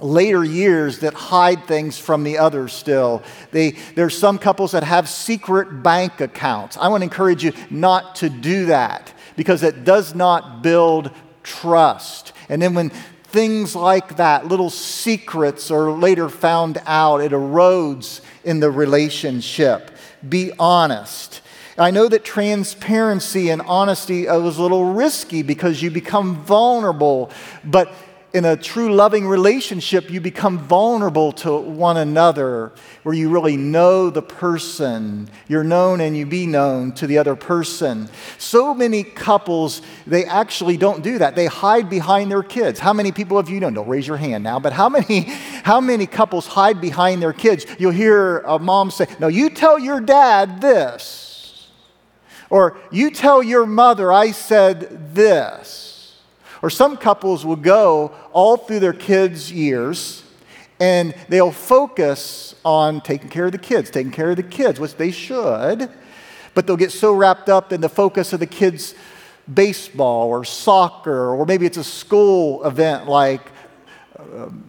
later 0.00 0.44
years 0.44 0.98
that 0.98 1.14
hide 1.14 1.64
things 1.64 1.96
from 1.96 2.24
the 2.24 2.38
others 2.38 2.72
still. 2.72 3.22
They, 3.52 3.76
there's 3.94 4.18
some 4.18 4.36
couples 4.36 4.72
that 4.72 4.82
have 4.82 5.08
secret 5.08 5.84
bank 5.84 6.20
accounts. 6.20 6.76
I 6.76 6.88
want 6.88 7.02
to 7.02 7.04
encourage 7.04 7.44
you 7.44 7.52
not 7.70 8.16
to 8.16 8.28
do 8.28 8.66
that 8.66 9.12
because 9.36 9.62
it 9.62 9.84
does 9.84 10.16
not 10.16 10.62
build 10.62 11.12
trust. 11.48 12.32
And 12.48 12.60
then 12.60 12.74
when 12.74 12.90
things 13.24 13.74
like 13.74 14.16
that, 14.16 14.46
little 14.46 14.70
secrets, 14.70 15.70
are 15.70 15.90
later 15.90 16.28
found 16.28 16.80
out, 16.86 17.20
it 17.20 17.32
erodes 17.32 18.20
in 18.44 18.60
the 18.60 18.70
relationship. 18.70 19.90
Be 20.26 20.52
honest. 20.58 21.40
I 21.78 21.90
know 21.90 22.08
that 22.08 22.24
transparency 22.24 23.50
and 23.50 23.62
honesty 23.62 24.24
is 24.24 24.58
a 24.58 24.62
little 24.62 24.92
risky 24.92 25.42
because 25.42 25.80
you 25.80 25.90
become 25.90 26.36
vulnerable, 26.44 27.30
but 27.64 27.92
in 28.34 28.44
a 28.44 28.56
true 28.56 28.92
loving 28.92 29.26
relationship, 29.26 30.10
you 30.10 30.20
become 30.20 30.58
vulnerable 30.58 31.32
to 31.32 31.56
one 31.56 31.96
another, 31.96 32.72
where 33.02 33.14
you 33.14 33.30
really 33.30 33.56
know 33.56 34.10
the 34.10 34.20
person. 34.20 35.30
You're 35.48 35.64
known 35.64 36.02
and 36.02 36.14
you 36.14 36.26
be 36.26 36.46
known 36.46 36.92
to 36.92 37.06
the 37.06 37.16
other 37.16 37.34
person. 37.34 38.08
So 38.36 38.74
many 38.74 39.02
couples, 39.02 39.80
they 40.06 40.26
actually 40.26 40.76
don't 40.76 41.02
do 41.02 41.18
that. 41.18 41.36
They 41.36 41.46
hide 41.46 41.88
behind 41.88 42.30
their 42.30 42.42
kids. 42.42 42.78
How 42.78 42.92
many 42.92 43.12
people 43.12 43.38
have 43.38 43.48
you 43.48 43.60
known? 43.60 43.72
Don't 43.72 43.88
raise 43.88 44.06
your 44.06 44.18
hand 44.18 44.44
now, 44.44 44.60
but 44.60 44.74
how 44.74 44.90
many, 44.90 45.20
how 45.64 45.80
many 45.80 46.06
couples 46.06 46.46
hide 46.46 46.82
behind 46.82 47.22
their 47.22 47.32
kids? 47.32 47.64
You'll 47.78 47.92
hear 47.92 48.40
a 48.40 48.58
mom 48.58 48.90
say, 48.90 49.06
No, 49.18 49.28
you 49.28 49.48
tell 49.48 49.78
your 49.78 50.00
dad 50.00 50.60
this. 50.60 51.68
Or 52.50 52.78
you 52.90 53.10
tell 53.10 53.42
your 53.42 53.66
mother, 53.66 54.12
I 54.12 54.32
said 54.32 55.14
this. 55.14 55.87
Or 56.62 56.70
some 56.70 56.96
couples 56.96 57.44
will 57.44 57.56
go 57.56 58.12
all 58.32 58.56
through 58.56 58.80
their 58.80 58.92
kids' 58.92 59.52
years 59.52 60.24
and 60.80 61.14
they'll 61.28 61.52
focus 61.52 62.54
on 62.64 63.00
taking 63.00 63.28
care 63.28 63.46
of 63.46 63.52
the 63.52 63.58
kids, 63.58 63.90
taking 63.90 64.12
care 64.12 64.30
of 64.30 64.36
the 64.36 64.42
kids, 64.42 64.78
which 64.78 64.94
they 64.96 65.10
should, 65.10 65.90
but 66.54 66.66
they'll 66.66 66.76
get 66.76 66.92
so 66.92 67.12
wrapped 67.12 67.48
up 67.48 67.72
in 67.72 67.80
the 67.80 67.88
focus 67.88 68.32
of 68.32 68.40
the 68.40 68.46
kids' 68.46 68.94
baseball 69.52 70.28
or 70.28 70.44
soccer, 70.44 71.30
or 71.30 71.46
maybe 71.46 71.66
it's 71.66 71.78
a 71.78 71.84
school 71.84 72.64
event 72.64 73.08
like. 73.08 73.42
Um, 74.18 74.67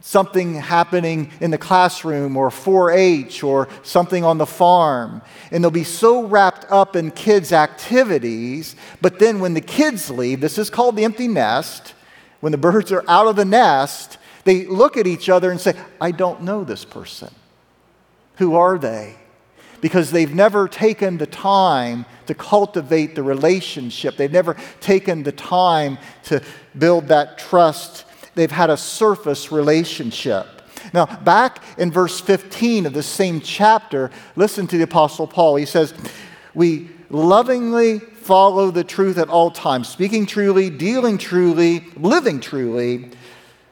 something 0.00 0.54
happening 0.54 1.30
in 1.40 1.50
the 1.50 1.58
classroom 1.58 2.36
or 2.36 2.50
4 2.50 2.90
H 2.90 3.42
or 3.42 3.68
something 3.82 4.24
on 4.24 4.38
the 4.38 4.46
farm. 4.46 5.22
And 5.50 5.62
they'll 5.62 5.70
be 5.70 5.84
so 5.84 6.24
wrapped 6.24 6.66
up 6.70 6.96
in 6.96 7.10
kids' 7.10 7.52
activities, 7.52 8.76
but 9.00 9.18
then 9.18 9.40
when 9.40 9.54
the 9.54 9.60
kids 9.60 10.10
leave, 10.10 10.40
this 10.40 10.58
is 10.58 10.70
called 10.70 10.96
the 10.96 11.04
empty 11.04 11.28
nest, 11.28 11.94
when 12.40 12.52
the 12.52 12.58
birds 12.58 12.90
are 12.90 13.04
out 13.06 13.26
of 13.26 13.36
the 13.36 13.44
nest, 13.44 14.18
they 14.44 14.66
look 14.66 14.96
at 14.96 15.06
each 15.06 15.28
other 15.28 15.50
and 15.50 15.60
say, 15.60 15.74
I 16.00 16.12
don't 16.12 16.42
know 16.42 16.64
this 16.64 16.84
person. 16.84 17.34
Who 18.36 18.56
are 18.56 18.78
they? 18.78 19.16
Because 19.82 20.10
they've 20.10 20.34
never 20.34 20.66
taken 20.66 21.18
the 21.18 21.26
time 21.26 22.06
to 22.26 22.34
cultivate 22.34 23.14
the 23.14 23.22
relationship. 23.22 24.16
They've 24.16 24.32
never 24.32 24.56
taken 24.80 25.22
the 25.22 25.32
time 25.32 25.98
to 26.24 26.42
build 26.78 27.08
that 27.08 27.38
trust 27.38 28.04
they've 28.40 28.50
had 28.50 28.70
a 28.70 28.76
surface 28.76 29.52
relationship. 29.52 30.46
Now, 30.92 31.06
back 31.06 31.62
in 31.78 31.90
verse 31.92 32.20
15 32.20 32.86
of 32.86 32.92
the 32.92 33.02
same 33.02 33.40
chapter, 33.40 34.10
listen 34.34 34.66
to 34.68 34.78
the 34.78 34.84
Apostle 34.84 35.26
Paul. 35.26 35.56
He 35.56 35.66
says, 35.66 35.92
We 36.54 36.88
lovingly 37.10 37.98
follow 37.98 38.70
the 38.70 38.84
truth 38.84 39.18
at 39.18 39.28
all 39.28 39.50
times, 39.50 39.88
speaking 39.88 40.26
truly, 40.26 40.70
dealing 40.70 41.18
truly, 41.18 41.84
living 41.96 42.40
truly, 42.40 43.10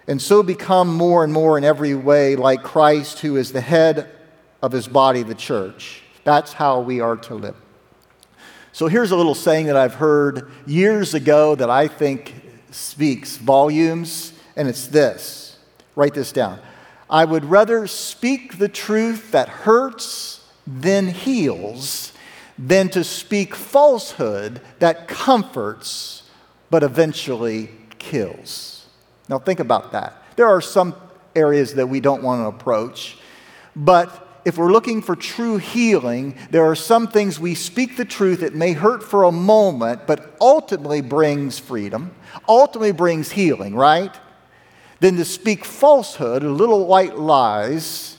and 0.06 0.20
so 0.20 0.42
become 0.42 0.94
more 0.94 1.24
and 1.24 1.32
more 1.32 1.58
in 1.58 1.64
every 1.64 1.94
way 1.94 2.36
like 2.36 2.62
Christ, 2.62 3.20
who 3.20 3.36
is 3.36 3.52
the 3.52 3.60
head 3.60 4.10
of 4.62 4.72
his 4.72 4.88
body, 4.88 5.22
the 5.22 5.34
church. 5.34 6.02
That's 6.24 6.52
how 6.52 6.80
we 6.80 7.00
are 7.00 7.16
to 7.16 7.34
live. 7.34 7.56
So 8.72 8.86
here's 8.86 9.10
a 9.10 9.16
little 9.16 9.34
saying 9.34 9.66
that 9.66 9.76
I've 9.76 9.94
heard 9.94 10.50
years 10.66 11.14
ago 11.14 11.54
that 11.54 11.70
I 11.70 11.88
think 11.88 12.34
speaks 12.70 13.36
volumes 13.36 14.32
and 14.58 14.68
it's 14.68 14.88
this 14.88 15.56
write 15.96 16.14
this 16.14 16.30
down. 16.30 16.60
I 17.10 17.24
would 17.24 17.46
rather 17.46 17.86
speak 17.86 18.58
the 18.58 18.68
truth 18.68 19.32
that 19.32 19.48
hurts 19.48 20.46
than 20.66 21.08
heals 21.08 22.12
than 22.58 22.88
to 22.90 23.02
speak 23.02 23.54
falsehood 23.54 24.60
that 24.80 25.08
comforts 25.08 26.24
but 26.70 26.82
eventually 26.82 27.70
kills. 27.98 28.86
Now, 29.28 29.38
think 29.38 29.60
about 29.60 29.92
that. 29.92 30.22
There 30.36 30.46
are 30.46 30.60
some 30.60 30.94
areas 31.34 31.74
that 31.74 31.86
we 31.88 32.00
don't 32.00 32.22
want 32.22 32.42
to 32.42 32.48
approach, 32.48 33.16
but 33.74 34.40
if 34.44 34.56
we're 34.56 34.72
looking 34.72 35.02
for 35.02 35.16
true 35.16 35.58
healing, 35.58 36.36
there 36.50 36.64
are 36.64 36.74
some 36.74 37.08
things 37.08 37.40
we 37.40 37.54
speak 37.54 37.96
the 37.96 38.04
truth, 38.04 38.42
it 38.42 38.54
may 38.54 38.72
hurt 38.72 39.02
for 39.02 39.24
a 39.24 39.32
moment, 39.32 40.06
but 40.06 40.36
ultimately 40.40 41.00
brings 41.00 41.58
freedom, 41.58 42.14
ultimately 42.48 42.92
brings 42.92 43.30
healing, 43.30 43.74
right? 43.74 44.14
Than 45.00 45.16
to 45.16 45.24
speak 45.24 45.64
falsehood, 45.64 46.42
little 46.42 46.86
white 46.86 47.16
lies 47.16 48.16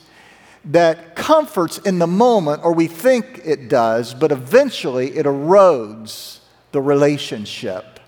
that 0.64 1.16
comforts 1.16 1.78
in 1.78 1.98
the 1.98 2.06
moment, 2.06 2.62
or 2.64 2.72
we 2.72 2.86
think 2.86 3.40
it 3.44 3.68
does, 3.68 4.14
but 4.14 4.30
eventually 4.30 5.16
it 5.16 5.26
erodes 5.26 6.40
the 6.72 6.80
relationship. 6.80 8.00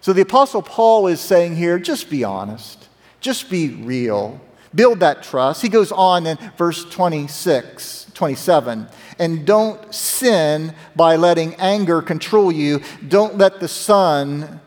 So 0.00 0.12
the 0.12 0.22
Apostle 0.22 0.62
Paul 0.62 1.06
is 1.06 1.20
saying 1.20 1.56
here 1.56 1.78
just 1.78 2.10
be 2.10 2.24
honest, 2.24 2.88
just 3.20 3.50
be 3.50 3.70
real, 3.70 4.40
build 4.74 5.00
that 5.00 5.22
trust. 5.22 5.62
He 5.62 5.68
goes 5.68 5.90
on 5.90 6.26
in 6.26 6.38
verse 6.56 6.84
26, 6.84 8.12
27, 8.14 8.88
and 9.18 9.46
don't 9.46 9.94
sin 9.94 10.74
by 10.94 11.16
letting 11.16 11.54
anger 11.56 12.02
control 12.02 12.52
you. 12.52 12.82
Don't 13.08 13.38
let 13.38 13.58
the 13.60 13.68
sun 13.68 14.60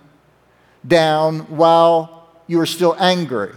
down 0.86 1.39
while 1.55 2.18
you 2.50 2.60
are 2.60 2.65
still 2.65 2.98
angry. 3.00 3.53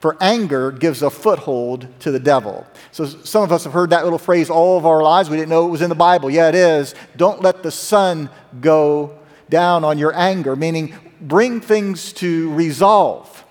For 0.00 0.16
anger 0.20 0.72
gives 0.72 1.02
a 1.02 1.10
foothold 1.10 1.86
to 2.00 2.10
the 2.10 2.18
devil. 2.18 2.66
So 2.90 3.04
some 3.04 3.44
of 3.44 3.52
us 3.52 3.62
have 3.62 3.72
heard 3.72 3.90
that 3.90 4.02
little 4.02 4.18
phrase 4.18 4.50
all 4.50 4.76
of 4.76 4.84
our 4.84 5.00
lives. 5.00 5.30
We 5.30 5.36
didn't 5.36 5.50
know 5.50 5.68
it 5.68 5.70
was 5.70 5.82
in 5.82 5.90
the 5.90 5.94
Bible. 5.94 6.28
Yeah, 6.28 6.48
it 6.48 6.56
is. 6.56 6.96
Don't 7.16 7.40
let 7.40 7.62
the 7.62 7.70
sun 7.70 8.28
go 8.60 9.16
down 9.48 9.84
on 9.84 9.98
your 9.98 10.12
anger, 10.16 10.56
meaning 10.56 10.94
bring 11.20 11.60
things 11.60 12.12
to 12.14 12.52
resolve. 12.54 13.44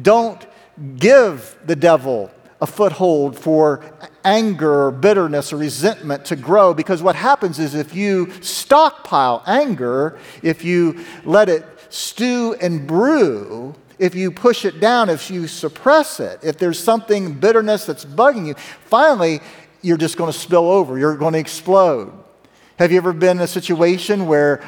Don't 0.00 0.46
give 0.98 1.58
the 1.64 1.74
devil 1.74 2.30
a 2.60 2.66
foothold 2.66 3.36
for 3.36 3.84
anger 4.24 4.84
or 4.84 4.92
bitterness 4.92 5.52
or 5.52 5.56
resentment 5.56 6.24
to 6.26 6.36
grow 6.36 6.72
because 6.72 7.02
what 7.02 7.16
happens 7.16 7.58
is 7.58 7.74
if 7.74 7.92
you 7.92 8.30
stockpile 8.40 9.42
anger, 9.48 10.16
if 10.42 10.64
you 10.64 11.04
let 11.24 11.48
it 11.48 11.64
stew 11.88 12.54
and 12.60 12.86
brew, 12.86 13.74
if 14.02 14.16
you 14.16 14.32
push 14.32 14.64
it 14.64 14.80
down, 14.80 15.08
if 15.08 15.30
you 15.30 15.46
suppress 15.46 16.18
it, 16.18 16.40
if 16.42 16.58
there's 16.58 16.78
something, 16.78 17.34
bitterness 17.34 17.86
that's 17.86 18.04
bugging 18.04 18.48
you, 18.48 18.54
finally, 18.86 19.40
you're 19.80 19.96
just 19.96 20.16
going 20.16 20.30
to 20.30 20.36
spill 20.36 20.68
over. 20.68 20.98
You're 20.98 21.16
going 21.16 21.34
to 21.34 21.38
explode. 21.38 22.12
Have 22.80 22.90
you 22.90 22.96
ever 22.96 23.12
been 23.12 23.36
in 23.36 23.44
a 23.44 23.46
situation 23.46 24.26
where 24.26 24.60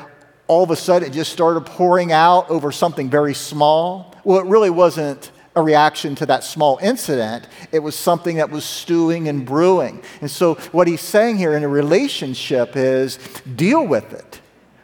all 0.46 0.62
of 0.62 0.70
a 0.70 0.76
sudden 0.76 1.08
it 1.08 1.12
just 1.12 1.32
started 1.32 1.62
pouring 1.66 2.12
out 2.12 2.48
over 2.48 2.70
something 2.70 3.10
very 3.10 3.34
small? 3.34 4.14
Well, 4.22 4.38
it 4.38 4.46
really 4.46 4.70
wasn't 4.70 5.32
a 5.56 5.62
reaction 5.62 6.14
to 6.16 6.26
that 6.26 6.44
small 6.44 6.78
incident. 6.80 7.48
It 7.72 7.80
was 7.80 7.96
something 7.96 8.36
that 8.36 8.50
was 8.50 8.64
stewing 8.64 9.26
and 9.26 9.44
brewing. 9.44 10.04
And 10.20 10.30
so, 10.30 10.54
what 10.70 10.86
he's 10.86 11.00
saying 11.00 11.38
here 11.38 11.56
in 11.56 11.64
a 11.64 11.68
relationship 11.68 12.76
is 12.76 13.18
deal 13.56 13.84
with 13.84 14.12
it. 14.12 14.40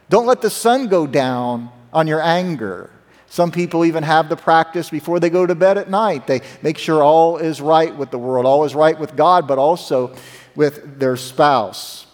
Don't 0.09 0.25
let 0.25 0.41
the 0.41 0.49
sun 0.49 0.89
go 0.89 1.07
down 1.07 1.71
on 1.93 2.05
your 2.05 2.21
anger. 2.21 2.89
Some 3.31 3.49
people 3.49 3.85
even 3.85 4.03
have 4.03 4.27
the 4.27 4.35
practice 4.35 4.89
before 4.89 5.21
they 5.21 5.29
go 5.29 5.45
to 5.45 5.55
bed 5.55 5.77
at 5.77 5.89
night. 5.89 6.27
They 6.27 6.41
make 6.61 6.77
sure 6.77 7.01
all 7.01 7.37
is 7.37 7.61
right 7.61 7.95
with 7.95 8.11
the 8.11 8.17
world, 8.17 8.45
all 8.45 8.65
is 8.65 8.75
right 8.75 8.99
with 8.99 9.15
God, 9.15 9.47
but 9.47 9.57
also 9.57 10.13
with 10.53 10.99
their 10.99 11.15
spouse. 11.15 12.07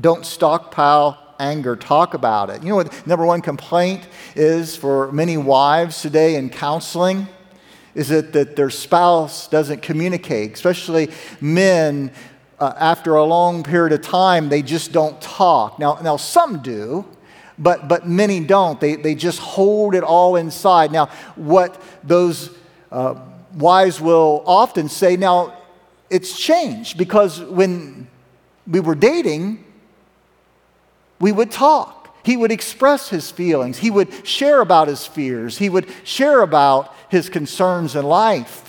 Don't 0.00 0.24
stockpile 0.24 1.18
anger, 1.40 1.74
talk 1.74 2.14
about 2.14 2.50
it. 2.50 2.62
You 2.62 2.68
know 2.68 2.76
what 2.76 3.06
number 3.08 3.26
one 3.26 3.42
complaint 3.42 4.06
is 4.36 4.76
for 4.76 5.10
many 5.10 5.36
wives 5.36 6.00
today 6.00 6.36
in 6.36 6.48
counseling? 6.48 7.26
Is 7.96 8.12
it 8.12 8.32
that 8.34 8.54
their 8.54 8.70
spouse 8.70 9.48
doesn't 9.48 9.82
communicate, 9.82 10.52
especially 10.52 11.10
men 11.40 12.12
uh, 12.60 12.72
after 12.78 13.16
a 13.16 13.24
long 13.24 13.64
period 13.64 13.92
of 13.92 14.00
time, 14.00 14.48
they 14.48 14.62
just 14.62 14.92
don't 14.92 15.20
talk. 15.20 15.80
Now, 15.80 15.98
now 16.04 16.16
some 16.16 16.62
do, 16.62 17.04
but, 17.58 17.88
but 17.88 18.06
many 18.06 18.40
don't. 18.40 18.80
They, 18.80 18.96
they 18.96 19.14
just 19.14 19.38
hold 19.38 19.94
it 19.94 20.02
all 20.04 20.36
inside. 20.36 20.92
Now, 20.92 21.06
what 21.36 21.80
those 22.04 22.50
uh, 22.92 23.14
wives 23.54 24.00
will 24.00 24.42
often 24.46 24.88
say, 24.88 25.16
now, 25.16 25.56
it's 26.10 26.38
changed 26.38 26.98
because 26.98 27.40
when 27.40 28.08
we 28.66 28.80
were 28.80 28.94
dating, 28.94 29.64
we 31.18 31.32
would 31.32 31.50
talk. 31.50 32.14
He 32.24 32.36
would 32.36 32.52
express 32.52 33.08
his 33.08 33.30
feelings. 33.30 33.78
He 33.78 33.90
would 33.90 34.26
share 34.26 34.60
about 34.60 34.88
his 34.88 35.06
fears. 35.06 35.58
He 35.58 35.68
would 35.68 35.88
share 36.04 36.42
about 36.42 36.92
his 37.08 37.28
concerns 37.28 37.94
in 37.94 38.04
life. 38.04 38.65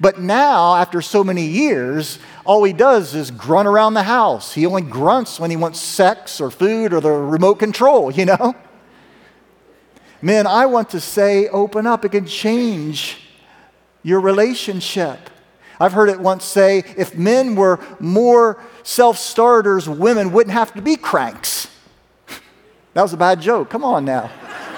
But 0.00 0.20
now, 0.20 0.76
after 0.76 1.02
so 1.02 1.24
many 1.24 1.46
years, 1.46 2.18
all 2.44 2.62
he 2.62 2.72
does 2.72 3.14
is 3.14 3.30
grunt 3.30 3.66
around 3.66 3.94
the 3.94 4.04
house. 4.04 4.54
He 4.54 4.64
only 4.64 4.82
grunts 4.82 5.40
when 5.40 5.50
he 5.50 5.56
wants 5.56 5.80
sex 5.80 6.40
or 6.40 6.50
food 6.50 6.92
or 6.92 7.00
the 7.00 7.10
remote 7.10 7.56
control, 7.56 8.10
you 8.10 8.24
know? 8.24 8.54
Men, 10.22 10.46
I 10.46 10.66
want 10.66 10.90
to 10.90 11.00
say, 11.00 11.48
open 11.48 11.86
up. 11.86 12.04
It 12.04 12.10
can 12.10 12.26
change 12.26 13.18
your 14.02 14.20
relationship. 14.20 15.30
I've 15.80 15.92
heard 15.92 16.08
it 16.08 16.18
once 16.18 16.44
say 16.44 16.84
if 16.96 17.16
men 17.16 17.54
were 17.54 17.78
more 18.00 18.62
self 18.82 19.18
starters, 19.18 19.88
women 19.88 20.32
wouldn't 20.32 20.54
have 20.54 20.74
to 20.74 20.82
be 20.82 20.96
cranks. 20.96 21.68
That 22.94 23.02
was 23.02 23.12
a 23.12 23.18
bad 23.18 23.40
joke. 23.40 23.70
Come 23.70 23.84
on 23.84 24.04
now. 24.04 24.28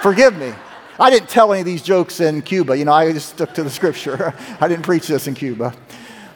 Forgive 0.02 0.36
me. 0.36 0.52
I 1.00 1.08
didn't 1.08 1.30
tell 1.30 1.50
any 1.50 1.60
of 1.60 1.66
these 1.66 1.82
jokes 1.82 2.20
in 2.20 2.42
Cuba. 2.42 2.76
You 2.76 2.84
know, 2.84 2.92
I 2.92 3.10
just 3.10 3.30
stuck 3.30 3.54
to 3.54 3.62
the 3.62 3.70
scripture. 3.70 4.34
I 4.60 4.68
didn't 4.68 4.84
preach 4.84 5.06
this 5.06 5.26
in 5.26 5.34
Cuba. 5.34 5.72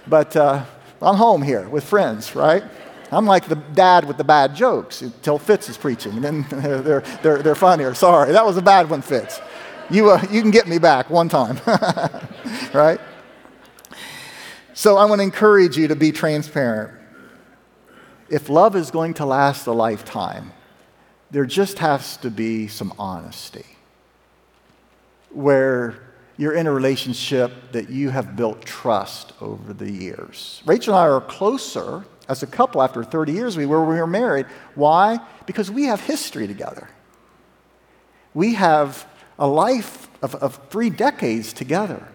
But 0.07 0.35
uh, 0.37 0.65
I'm 1.03 1.17
home 1.17 1.43
here 1.43 1.69
with 1.69 1.85
friends, 1.85 2.35
right? 2.35 2.65
I'm 3.13 3.27
like 3.27 3.47
the 3.47 3.57
dad 3.57 4.07
with 4.07 4.17
the 4.17 4.25
bad 4.25 4.57
jokes 4.57 5.03
until 5.03 5.39
Fitz 5.39 5.69
is 5.69 5.77
preaching. 5.77 6.13
And 6.13 6.25
then 6.25 6.47
they're, 6.83 7.01
they're, 7.01 7.43
they're 7.43 7.55
funnier. 7.55 7.93
Sorry, 7.93 8.33
that 8.33 8.47
was 8.47 8.57
a 8.57 8.63
bad 8.63 8.89
one, 8.89 9.03
Fitz. 9.03 9.39
You, 9.91 10.11
uh, 10.11 10.23
you 10.31 10.41
can 10.41 10.51
get 10.51 10.67
me 10.67 10.79
back 10.79 11.11
one 11.11 11.29
time, 11.29 11.61
right? 12.73 12.99
So 14.73 14.97
I 14.97 15.05
want 15.05 15.19
to 15.19 15.25
encourage 15.25 15.77
you 15.77 15.89
to 15.89 15.97
be 15.97 16.11
transparent. 16.11 16.99
If 18.31 18.49
love 18.49 18.77
is 18.77 18.91
going 18.91 19.13
to 19.15 19.27
last 19.27 19.67
a 19.67 19.73
lifetime, 19.73 20.53
there 21.31 21.45
just 21.45 21.81
has 21.81 22.17
to 22.19 22.31
be 22.31 22.67
some 22.67 22.95
honesty 22.99 23.67
where 25.35 25.97
you're 26.37 26.55
in 26.55 26.67
a 26.67 26.73
relationship 26.73 27.73
that 27.73 27.91
you 27.91 28.11
have 28.11 28.37
built 28.37 28.65
trust 28.65 29.33
over 29.41 29.73
the 29.73 29.91
years. 29.91 30.63
Rachel 30.67 30.95
and 30.95 31.05
I 31.05 31.09
are 31.09 31.21
closer 31.21 32.05
as 32.29 32.43
a 32.43 32.47
couple 32.47 32.83
after 32.83 33.05
30 33.05 33.33
years 33.33 33.57
we 33.57 33.67
were 33.67 33.85
we 33.85 33.97
were 33.97 34.07
married. 34.07 34.47
Why? 34.75 35.21
Because 35.47 35.71
we 35.71 35.85
have 35.85 36.01
history 36.01 36.47
together. 36.47 36.89
We 38.33 38.55
have 38.55 39.07
a 39.39 39.47
life 39.47 40.09
of, 40.23 40.35
of 40.37 40.59
three 40.71 40.91
decades 40.91 41.53
together. 41.53 42.09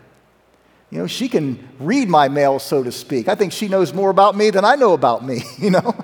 You 0.89 0.99
know, 0.99 1.08
she 1.08 1.29
can 1.29 1.69
read 1.79 2.10
my 2.10 2.27
mail, 2.27 2.58
so 2.60 2.84
to 2.84 2.91
speak. 2.91 3.27
I 3.27 3.36
think 3.36 3.53
she 3.53 3.67
knows 3.67 3.93
more 3.93 4.10
about 4.10 4.36
me 4.36 4.49
than 4.49 4.65
I 4.65 4.75
know 4.75 4.93
about 4.93 5.23
me, 5.23 5.43
you 5.58 5.69
know? 5.69 5.95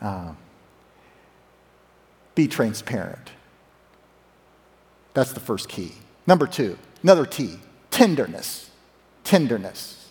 Uh, 0.00 0.32
be 2.34 2.48
transparent. 2.48 3.30
That's 5.14 5.32
the 5.32 5.40
first 5.40 5.68
key. 5.68 5.92
Number 6.26 6.46
two, 6.46 6.78
another 7.02 7.26
T, 7.26 7.58
tenderness. 7.90 8.70
Tenderness. 9.24 10.10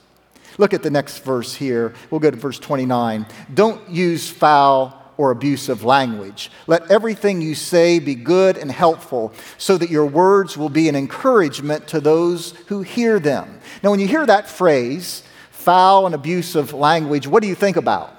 Look 0.57 0.73
at 0.73 0.83
the 0.83 0.89
next 0.89 1.19
verse 1.19 1.53
here. 1.53 1.93
We'll 2.09 2.19
go 2.19 2.31
to 2.31 2.37
verse 2.37 2.59
29. 2.59 3.25
Don't 3.53 3.89
use 3.89 4.29
foul 4.29 4.97
or 5.17 5.31
abusive 5.31 5.83
language. 5.83 6.51
Let 6.67 6.89
everything 6.89 7.41
you 7.41 7.55
say 7.55 7.99
be 7.99 8.15
good 8.15 8.57
and 8.57 8.71
helpful, 8.71 9.33
so 9.57 9.77
that 9.77 9.89
your 9.89 10.05
words 10.05 10.57
will 10.57 10.69
be 10.69 10.89
an 10.89 10.95
encouragement 10.95 11.87
to 11.89 11.99
those 11.99 12.51
who 12.67 12.81
hear 12.81 13.19
them. 13.19 13.59
Now, 13.83 13.91
when 13.91 13.99
you 13.99 14.07
hear 14.07 14.25
that 14.25 14.49
phrase, 14.49 15.23
foul 15.51 16.05
and 16.05 16.15
abusive 16.15 16.73
language, 16.73 17.27
what 17.27 17.43
do 17.43 17.47
you 17.47 17.55
think 17.55 17.77
about? 17.77 18.15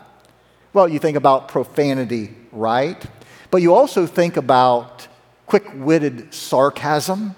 Well, 0.73 0.88
you 0.88 0.99
think 0.99 1.16
about 1.16 1.49
profanity, 1.49 2.35
right? 2.51 3.05
But 3.51 3.62
you 3.62 3.75
also 3.75 4.07
think 4.07 4.37
about 4.37 5.09
quick 5.53 5.71
witted 5.75 6.33
sarcasm. 6.33 7.35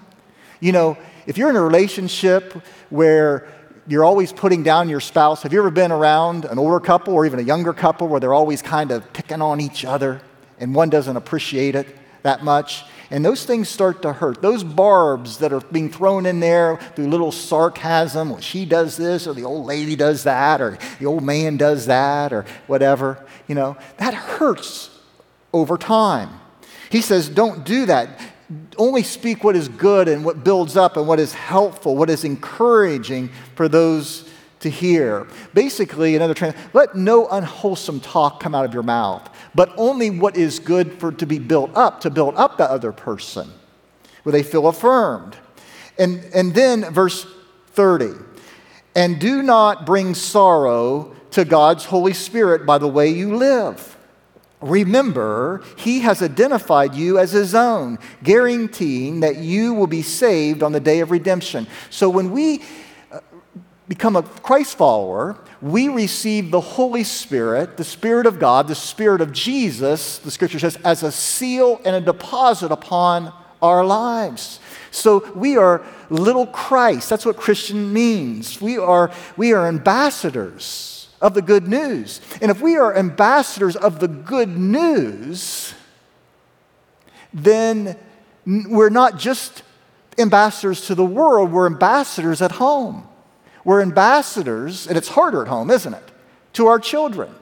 You 0.61 0.71
know, 0.71 0.97
if 1.27 1.37
you're 1.37 1.49
in 1.49 1.57
a 1.57 1.61
relationship 1.61 2.53
where 2.89 3.45
you're 3.87 4.05
always 4.05 4.31
putting 4.31 4.63
down 4.63 4.87
your 4.87 5.01
spouse, 5.01 5.43
have 5.43 5.51
you 5.51 5.59
ever 5.59 5.69
been 5.69 5.91
around 5.91 6.45
an 6.45 6.57
older 6.57 6.79
couple 6.79 7.13
or 7.13 7.25
even 7.25 7.39
a 7.39 7.41
younger 7.41 7.73
couple 7.73 8.07
where 8.07 8.21
they're 8.21 8.33
always 8.33 8.61
kind 8.61 8.91
of 8.91 9.11
picking 9.11 9.41
on 9.41 9.59
each 9.59 9.83
other 9.83 10.21
and 10.61 10.73
one 10.73 10.89
doesn't 10.89 11.17
appreciate 11.17 11.75
it 11.75 11.93
that 12.23 12.41
much? 12.41 12.85
And 13.11 13.25
those 13.25 13.43
things 13.43 13.67
start 13.67 14.01
to 14.03 14.13
hurt. 14.13 14.41
Those 14.41 14.63
barbs 14.63 15.39
that 15.39 15.51
are 15.51 15.59
being 15.59 15.91
thrown 15.91 16.25
in 16.25 16.39
there 16.39 16.77
through 16.95 17.07
little 17.07 17.33
sarcasm, 17.33 18.29
well, 18.29 18.39
she 18.39 18.63
does 18.63 18.95
this, 18.95 19.27
or 19.27 19.33
the 19.33 19.43
old 19.43 19.65
lady 19.65 19.97
does 19.97 20.23
that, 20.23 20.61
or 20.61 20.77
the 20.99 21.05
old 21.05 21.23
man 21.25 21.57
does 21.57 21.87
that, 21.87 22.31
or 22.31 22.45
whatever, 22.67 23.25
you 23.49 23.55
know, 23.55 23.75
that 23.97 24.13
hurts 24.13 24.89
over 25.51 25.77
time. 25.77 26.29
He 26.95 27.01
says, 27.01 27.27
don't 27.27 27.65
do 27.65 27.87
that. 27.87 28.21
Only 28.77 29.03
speak 29.03 29.43
what 29.43 29.57
is 29.57 29.67
good 29.67 30.07
and 30.07 30.23
what 30.23 30.45
builds 30.45 30.77
up 30.77 30.95
and 30.95 31.05
what 31.05 31.19
is 31.19 31.33
helpful, 31.33 31.97
what 31.97 32.09
is 32.09 32.23
encouraging 32.23 33.31
for 33.55 33.67
those 33.67 34.29
to 34.61 34.69
hear. 34.69 35.27
Basically, 35.53 36.15
another 36.15 36.33
trend, 36.33 36.55
let 36.71 36.95
no 36.95 37.27
unwholesome 37.27 37.99
talk 37.99 38.39
come 38.39 38.55
out 38.55 38.63
of 38.63 38.73
your 38.73 38.81
mouth, 38.81 39.29
but 39.53 39.73
only 39.75 40.09
what 40.09 40.37
is 40.37 40.57
good 40.59 40.93
for 40.93 41.11
to 41.11 41.25
be 41.25 41.37
built 41.37 41.69
up, 41.75 41.99
to 41.99 42.09
build 42.09 42.33
up 42.35 42.57
the 42.57 42.63
other 42.63 42.93
person, 42.93 43.49
where 44.23 44.31
they 44.31 44.41
feel 44.41 44.65
affirmed. 44.65 45.35
And, 45.99 46.23
and 46.33 46.55
then 46.55 46.93
verse 46.93 47.27
30, 47.71 48.11
and 48.95 49.19
do 49.19 49.43
not 49.43 49.85
bring 49.85 50.15
sorrow 50.15 51.13
to 51.31 51.43
God's 51.43 51.83
Holy 51.83 52.13
Spirit 52.13 52.65
by 52.65 52.77
the 52.77 52.87
way 52.87 53.09
you 53.09 53.35
live. 53.35 53.94
Remember, 54.65 55.61
he 55.77 55.99
has 55.99 56.23
identified 56.23 56.95
you 56.95 57.19
as 57.19 57.33
his 57.33 57.53
own, 57.53 57.99
guaranteeing 58.23 59.19
that 59.19 59.37
you 59.37 59.75
will 59.75 59.85
be 59.85 60.01
saved 60.01 60.63
on 60.63 60.71
the 60.71 60.79
day 60.79 61.01
of 61.01 61.11
redemption. 61.11 61.67
So 61.91 62.09
when 62.09 62.31
we 62.31 62.63
uh, 63.11 63.19
become 63.87 64.15
a 64.15 64.23
Christ 64.23 64.75
follower, 64.75 65.37
we 65.61 65.87
receive 65.87 66.49
the 66.49 66.61
Holy 66.61 67.03
Spirit, 67.03 67.77
the 67.77 67.83
Spirit 67.83 68.25
of 68.25 68.39
God, 68.39 68.67
the 68.67 68.73
Spirit 68.73 69.21
of 69.21 69.31
Jesus, 69.31 70.17
the 70.17 70.31
scripture 70.31 70.57
says, 70.57 70.77
as 70.77 71.03
a 71.03 71.11
seal 71.11 71.79
and 71.85 71.95
a 71.95 72.01
deposit 72.01 72.71
upon 72.71 73.31
our 73.61 73.85
lives. 73.85 74.59
So 74.89 75.31
we 75.35 75.57
are 75.57 75.85
little 76.09 76.47
Christ. 76.47 77.07
That's 77.11 77.23
what 77.23 77.37
Christian 77.37 77.93
means. 77.93 78.59
We 78.59 78.79
are, 78.79 79.11
we 79.37 79.53
are 79.53 79.67
ambassadors 79.67 80.94
of 81.25 81.33
the 81.33 81.41
good 81.41 81.67
news. 81.67 82.21
And 82.39 82.51
if 82.51 82.61
we 82.61 82.77
are 82.77 82.95
ambassadors 82.95 83.75
of 83.75 83.99
the 83.99 84.07
good 84.07 84.55
news, 84.55 85.73
then 87.33 87.97
we're 88.45 88.91
not 88.91 89.17
just 89.17 89.63
ambassadors 90.19 90.85
to 90.85 90.93
the 90.93 91.03
world, 91.03 91.51
we're 91.51 91.65
ambassadors 91.65 92.43
at 92.43 92.51
home. 92.51 93.07
We're 93.63 93.81
ambassadors, 93.81 94.85
and 94.85 94.95
it's 94.95 95.07
harder 95.07 95.41
at 95.41 95.47
home, 95.47 95.71
isn't 95.71 95.95
it? 95.95 96.11
To 96.53 96.67
our 96.67 96.77
children. 96.77 97.33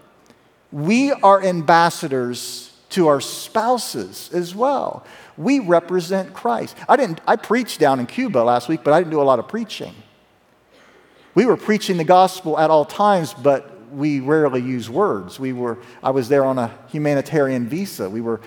We 0.72 1.12
are 1.12 1.44
ambassadors 1.44 2.72
to 2.92 3.10
our 3.10 3.20
spouses 3.20 4.30
as 4.34 4.56
well. 4.56 5.06
We 5.36 5.60
represent 5.60 6.34
Christ. 6.34 6.78
I 6.88 6.96
didn't 6.96 7.20
I 7.28 7.36
preached 7.36 7.82
down 7.82 8.00
in 8.00 8.06
Cuba 8.06 8.40
last 8.40 8.70
week, 8.70 8.80
but 8.86 8.94
I 8.94 9.02
didn't 9.02 9.12
do 9.12 9.22
a 9.22 9.24
lot 9.24 9.40
of 9.40 9.50
preaching. 9.50 9.94
We 11.36 11.46
were 11.46 11.58
preaching 11.58 11.98
the 11.98 12.04
gospel 12.04 12.58
at 12.60 12.70
all 12.70 12.86
times, 12.86 13.34
but 13.34 13.73
we 13.94 14.20
rarely 14.20 14.62
use 14.62 14.90
words. 14.90 15.40
We 15.40 15.54
were 15.54 15.78
I 16.02 16.12
was 16.12 16.30
there 16.30 16.46
on 16.46 16.58
a 16.58 16.72
humanitarian 16.90 17.68
visa. 17.68 18.10
We 18.10 18.22
were 18.22 18.42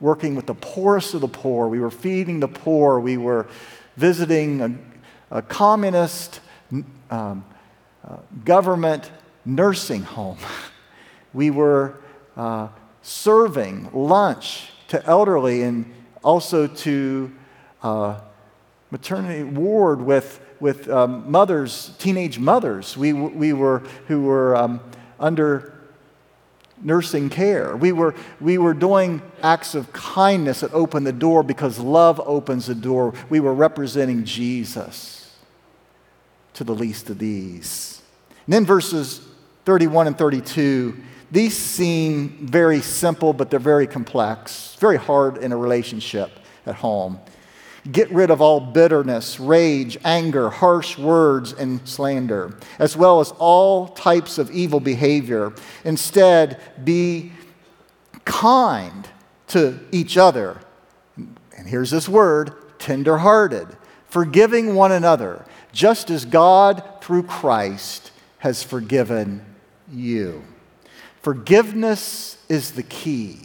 working 0.00 0.34
with 0.34 0.46
the 0.46 0.54
poorest 0.54 1.14
of 1.14 1.20
the 1.20 1.28
poor. 1.28 1.68
We 1.68 1.80
were 1.80 1.90
feeding 1.90 2.40
the 2.40 2.48
poor. 2.48 3.00
We 3.00 3.16
were 3.16 3.46
visiting 3.96 4.60
a, 4.60 5.38
a 5.38 5.42
communist 5.42 6.40
um, 7.10 7.44
uh, 8.04 8.16
government 8.44 9.10
nursing 9.44 10.02
home. 10.02 10.38
we 11.32 11.50
were 11.50 12.00
uh, 12.36 12.68
serving 13.02 13.90
lunch 13.92 14.70
to 14.88 15.04
elderly 15.04 15.62
and 15.62 15.92
also 16.22 16.66
to 16.66 17.32
uh, 17.82 18.20
maternity 18.90 19.42
ward 19.42 20.00
with, 20.00 20.40
with 20.60 20.88
um, 20.88 21.30
mothers, 21.30 21.92
teenage 21.98 22.38
mothers. 22.38 22.96
We, 22.96 23.12
we 23.12 23.52
were, 23.52 23.80
who 24.08 24.22
were 24.22 24.56
um, 24.56 24.80
under 25.20 25.74
nursing 26.82 27.28
care. 27.28 27.76
We 27.76 27.92
were, 27.92 28.14
we 28.40 28.58
were 28.58 28.74
doing 28.74 29.22
acts 29.42 29.74
of 29.74 29.92
kindness 29.92 30.60
that 30.60 30.72
opened 30.72 31.06
the 31.06 31.12
door 31.12 31.42
because 31.42 31.78
love 31.78 32.20
opens 32.24 32.66
the 32.66 32.74
door. 32.74 33.14
We 33.28 33.40
were 33.40 33.54
representing 33.54 34.24
Jesus 34.24 35.36
to 36.54 36.64
the 36.64 36.74
least 36.74 37.10
of 37.10 37.18
these. 37.18 38.02
And 38.46 38.52
then 38.52 38.64
verses 38.64 39.20
31 39.64 40.08
and 40.08 40.18
32, 40.18 40.96
these 41.30 41.56
seem 41.56 42.46
very 42.46 42.80
simple, 42.80 43.32
but 43.32 43.50
they're 43.50 43.60
very 43.60 43.86
complex, 43.86 44.74
very 44.76 44.96
hard 44.96 45.36
in 45.38 45.52
a 45.52 45.56
relationship 45.56 46.30
at 46.66 46.76
home. 46.76 47.20
Get 47.90 48.10
rid 48.10 48.30
of 48.30 48.40
all 48.40 48.60
bitterness, 48.60 49.40
rage, 49.40 49.96
anger, 50.04 50.50
harsh 50.50 50.98
words, 50.98 51.52
and 51.52 51.86
slander, 51.88 52.58
as 52.78 52.96
well 52.96 53.20
as 53.20 53.30
all 53.38 53.88
types 53.88 54.36
of 54.36 54.50
evil 54.50 54.80
behavior. 54.80 55.52
Instead, 55.84 56.60
be 56.84 57.32
kind 58.24 59.08
to 59.48 59.78
each 59.90 60.16
other. 60.16 60.60
And 61.16 61.66
here's 61.66 61.90
this 61.90 62.08
word 62.08 62.54
tenderhearted, 62.78 63.68
forgiving 64.06 64.74
one 64.74 64.92
another, 64.92 65.44
just 65.72 66.10
as 66.10 66.24
God, 66.24 66.82
through 67.00 67.24
Christ, 67.24 68.12
has 68.38 68.62
forgiven 68.62 69.44
you. 69.90 70.44
Forgiveness 71.22 72.38
is 72.48 72.72
the 72.72 72.82
key 72.82 73.40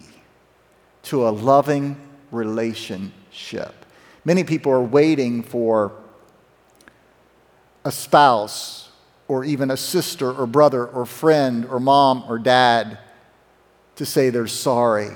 to 1.03 1.27
a 1.27 1.31
loving 1.31 1.97
relationship. 2.31 3.82
Many 4.25 4.43
people 4.43 4.71
are 4.71 4.81
waiting 4.81 5.43
for 5.43 5.91
a 7.83 7.91
spouse 7.91 8.89
or 9.27 9.43
even 9.43 9.69
a 9.69 9.77
sister 9.77 10.31
or 10.31 10.47
brother 10.47 10.85
or 10.85 11.05
friend 11.05 11.65
or 11.65 11.79
mom 11.79 12.23
or 12.27 12.39
dad 12.39 12.99
to 13.95 14.05
say 14.05 14.29
they're 14.29 14.47
sorry. 14.47 15.09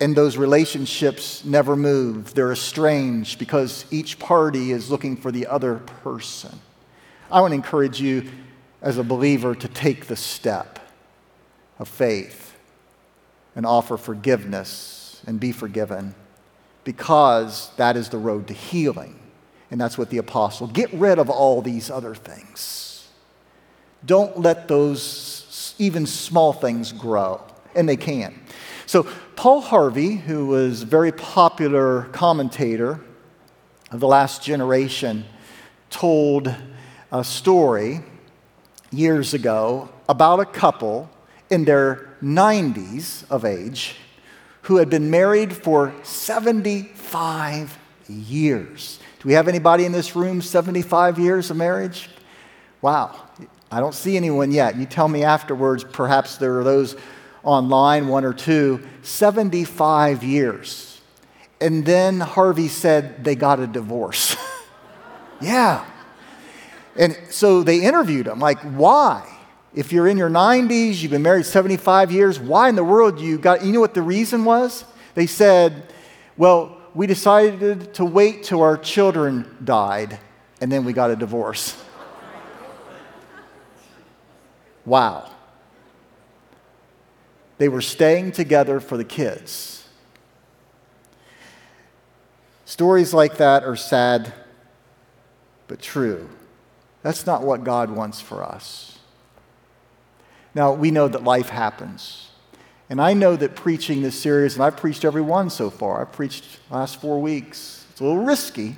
And 0.00 0.14
those 0.14 0.36
relationships 0.36 1.44
never 1.44 1.76
move. 1.76 2.34
They're 2.34 2.52
estranged 2.52 3.38
because 3.38 3.86
each 3.90 4.18
party 4.18 4.72
is 4.72 4.90
looking 4.90 5.16
for 5.16 5.32
the 5.32 5.46
other 5.46 5.76
person. 5.76 6.58
I 7.30 7.40
want 7.40 7.52
to 7.52 7.56
encourage 7.56 8.00
you 8.00 8.28
as 8.82 8.98
a 8.98 9.04
believer 9.04 9.54
to 9.54 9.68
take 9.68 10.06
the 10.06 10.16
step 10.16 10.78
of 11.78 11.88
faith 11.88 12.56
and 13.54 13.64
offer 13.64 13.96
forgiveness 13.96 15.22
and 15.26 15.40
be 15.40 15.52
forgiven 15.52 16.14
because 16.86 17.70
that 17.76 17.96
is 17.96 18.08
the 18.10 18.16
road 18.16 18.46
to 18.46 18.54
healing. 18.54 19.18
And 19.72 19.80
that's 19.80 19.98
what 19.98 20.08
the 20.08 20.18
apostle. 20.18 20.68
Get 20.68 20.90
rid 20.94 21.18
of 21.18 21.28
all 21.28 21.60
these 21.60 21.90
other 21.90 22.14
things. 22.14 23.08
Don't 24.04 24.38
let 24.38 24.68
those 24.68 25.74
even 25.78 26.06
small 26.06 26.52
things 26.52 26.92
grow, 26.92 27.42
and 27.74 27.88
they 27.88 27.96
can. 27.96 28.40
So, 28.86 29.02
Paul 29.34 29.62
Harvey, 29.62 30.14
who 30.14 30.46
was 30.46 30.82
a 30.82 30.86
very 30.86 31.10
popular 31.10 32.04
commentator 32.12 33.00
of 33.90 33.98
the 33.98 34.06
last 34.06 34.44
generation, 34.44 35.24
told 35.90 36.54
a 37.10 37.24
story 37.24 38.00
years 38.92 39.34
ago 39.34 39.88
about 40.08 40.38
a 40.38 40.44
couple 40.44 41.10
in 41.50 41.64
their 41.64 42.08
90s 42.22 43.28
of 43.28 43.44
age 43.44 43.96
who 44.66 44.78
had 44.78 44.90
been 44.90 45.10
married 45.10 45.52
for 45.52 45.94
75 46.02 47.78
years. 48.08 48.98
Do 49.20 49.28
we 49.28 49.34
have 49.34 49.46
anybody 49.46 49.84
in 49.84 49.92
this 49.92 50.16
room 50.16 50.42
75 50.42 51.20
years 51.20 51.52
of 51.52 51.56
marriage? 51.56 52.10
Wow, 52.82 53.14
I 53.70 53.78
don't 53.78 53.94
see 53.94 54.16
anyone 54.16 54.50
yet. 54.50 54.74
You 54.74 54.84
tell 54.84 55.06
me 55.06 55.22
afterwards, 55.22 55.84
perhaps 55.84 56.38
there 56.38 56.58
are 56.58 56.64
those 56.64 56.96
online, 57.44 58.08
one 58.08 58.24
or 58.24 58.32
two, 58.32 58.84
75 59.02 60.24
years. 60.24 61.00
And 61.60 61.86
then 61.86 62.18
Harvey 62.18 62.66
said 62.66 63.22
they 63.22 63.36
got 63.36 63.60
a 63.60 63.68
divorce. 63.68 64.36
yeah. 65.40 65.84
And 66.96 67.16
so 67.30 67.62
they 67.62 67.82
interviewed 67.82 68.26
him, 68.26 68.40
like, 68.40 68.58
why? 68.58 69.35
If 69.76 69.92
you're 69.92 70.08
in 70.08 70.16
your 70.16 70.30
90s, 70.30 71.02
you've 71.02 71.10
been 71.10 71.22
married 71.22 71.44
75 71.44 72.10
years, 72.10 72.40
why 72.40 72.70
in 72.70 72.76
the 72.76 72.82
world 72.82 73.20
you 73.20 73.36
got, 73.36 73.62
you 73.62 73.72
know 73.72 73.80
what 73.80 73.92
the 73.92 74.00
reason 74.00 74.46
was? 74.46 74.86
They 75.14 75.26
said, 75.26 75.92
well, 76.38 76.80
we 76.94 77.06
decided 77.06 77.92
to 77.94 78.04
wait 78.06 78.42
till 78.42 78.62
our 78.62 78.78
children 78.78 79.54
died, 79.62 80.18
and 80.62 80.72
then 80.72 80.86
we 80.86 80.94
got 80.94 81.10
a 81.10 81.16
divorce. 81.16 81.78
wow. 84.86 85.30
They 87.58 87.68
were 87.68 87.82
staying 87.82 88.32
together 88.32 88.80
for 88.80 88.96
the 88.96 89.04
kids. 89.04 89.86
Stories 92.64 93.12
like 93.12 93.36
that 93.36 93.62
are 93.62 93.76
sad, 93.76 94.32
but 95.68 95.82
true. 95.82 96.30
That's 97.02 97.26
not 97.26 97.42
what 97.42 97.62
God 97.62 97.90
wants 97.90 98.22
for 98.22 98.42
us. 98.42 98.95
Now, 100.56 100.72
we 100.72 100.90
know 100.90 101.06
that 101.06 101.22
life 101.22 101.50
happens. 101.50 102.30
And 102.88 102.98
I 102.98 103.12
know 103.12 103.36
that 103.36 103.56
preaching 103.56 104.00
this 104.00 104.18
series, 104.18 104.54
and 104.54 104.64
I've 104.64 104.78
preached 104.78 105.04
every 105.04 105.20
one 105.20 105.50
so 105.50 105.68
far, 105.68 106.00
I've 106.00 106.12
preached 106.12 106.44
last 106.70 106.98
four 106.98 107.20
weeks. 107.20 107.84
It's 107.90 108.00
a 108.00 108.04
little 108.04 108.24
risky 108.24 108.76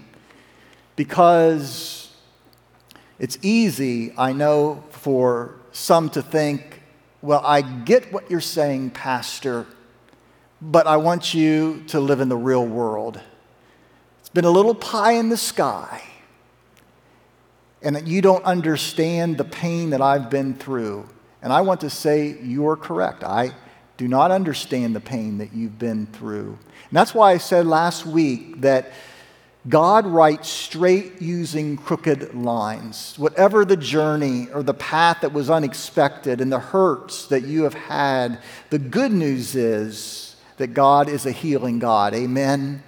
because 0.96 2.12
it's 3.20 3.38
easy, 3.42 4.12
I 4.18 4.32
know, 4.32 4.82
for 4.90 5.54
some 5.70 6.10
to 6.10 6.20
think, 6.20 6.82
well, 7.22 7.42
I 7.46 7.62
get 7.62 8.12
what 8.12 8.28
you're 8.28 8.40
saying, 8.40 8.90
Pastor, 8.90 9.64
but 10.60 10.88
I 10.88 10.96
want 10.96 11.32
you 11.32 11.84
to 11.86 12.00
live 12.00 12.18
in 12.18 12.28
the 12.28 12.36
real 12.36 12.66
world. 12.66 13.20
It's 14.18 14.30
been 14.30 14.44
a 14.44 14.50
little 14.50 14.74
pie 14.74 15.12
in 15.12 15.28
the 15.28 15.36
sky, 15.36 16.02
and 17.82 17.94
that 17.94 18.08
you 18.08 18.20
don't 18.20 18.44
understand 18.44 19.38
the 19.38 19.44
pain 19.44 19.90
that 19.90 20.00
I've 20.00 20.28
been 20.28 20.56
through. 20.56 21.08
And 21.42 21.52
I 21.52 21.60
want 21.60 21.80
to 21.82 21.90
say 21.90 22.36
you 22.42 22.68
are 22.68 22.76
correct. 22.76 23.22
I 23.22 23.52
do 23.96 24.08
not 24.08 24.30
understand 24.30 24.94
the 24.94 25.00
pain 25.00 25.38
that 25.38 25.52
you've 25.52 25.78
been 25.78 26.06
through. 26.06 26.58
And 26.88 26.96
that's 26.96 27.14
why 27.14 27.32
I 27.32 27.38
said 27.38 27.66
last 27.66 28.06
week 28.06 28.60
that 28.60 28.92
God 29.68 30.06
writes 30.06 30.48
straight 30.48 31.20
using 31.20 31.76
crooked 31.76 32.34
lines. 32.34 33.14
Whatever 33.18 33.64
the 33.64 33.76
journey 33.76 34.48
or 34.54 34.62
the 34.62 34.74
path 34.74 35.18
that 35.22 35.32
was 35.32 35.50
unexpected 35.50 36.40
and 36.40 36.50
the 36.50 36.60
hurts 36.60 37.26
that 37.26 37.42
you 37.42 37.64
have 37.64 37.74
had, 37.74 38.40
the 38.70 38.78
good 38.78 39.12
news 39.12 39.54
is 39.54 40.36
that 40.56 40.68
God 40.68 41.08
is 41.08 41.26
a 41.26 41.32
healing 41.32 41.78
God. 41.78 42.14
Amen 42.14 42.82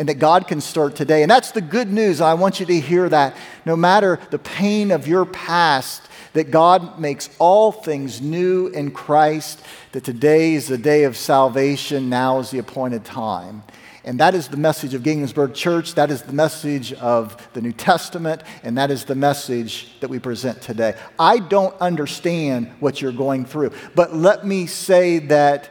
and 0.00 0.08
that 0.08 0.14
God 0.14 0.48
can 0.48 0.62
start 0.62 0.96
today. 0.96 1.20
And 1.20 1.30
that's 1.30 1.50
the 1.50 1.60
good 1.60 1.92
news. 1.92 2.22
I 2.22 2.32
want 2.32 2.58
you 2.58 2.64
to 2.64 2.80
hear 2.80 3.06
that. 3.10 3.36
No 3.66 3.76
matter 3.76 4.18
the 4.30 4.38
pain 4.38 4.90
of 4.92 5.06
your 5.06 5.26
past, 5.26 6.00
that 6.32 6.50
God 6.50 6.98
makes 6.98 7.30
all 7.38 7.72
things 7.72 8.20
new 8.20 8.68
in 8.68 8.90
Christ, 8.90 9.60
that 9.92 10.04
today 10.04 10.54
is 10.54 10.68
the 10.68 10.78
day 10.78 11.04
of 11.04 11.16
salvation, 11.16 12.08
now 12.08 12.38
is 12.38 12.50
the 12.50 12.58
appointed 12.58 13.04
time. 13.04 13.62
And 14.04 14.18
that 14.20 14.34
is 14.34 14.48
the 14.48 14.56
message 14.56 14.94
of 14.94 15.02
Ginghamsburg 15.02 15.54
Church. 15.54 15.94
That 15.94 16.10
is 16.10 16.22
the 16.22 16.32
message 16.32 16.92
of 16.94 17.36
the 17.52 17.60
New 17.60 17.72
Testament. 17.72 18.42
And 18.62 18.78
that 18.78 18.90
is 18.90 19.04
the 19.04 19.14
message 19.14 20.00
that 20.00 20.08
we 20.08 20.18
present 20.18 20.62
today. 20.62 20.94
I 21.18 21.38
don't 21.38 21.78
understand 21.80 22.72
what 22.80 23.02
you're 23.02 23.12
going 23.12 23.44
through, 23.44 23.72
but 23.94 24.14
let 24.14 24.46
me 24.46 24.66
say 24.66 25.18
that 25.18 25.70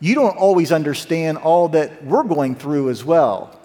you 0.00 0.14
don't 0.14 0.36
always 0.36 0.72
understand 0.72 1.38
all 1.38 1.68
that 1.68 2.04
we're 2.04 2.24
going 2.24 2.56
through 2.56 2.90
as 2.90 3.04
well 3.04 3.58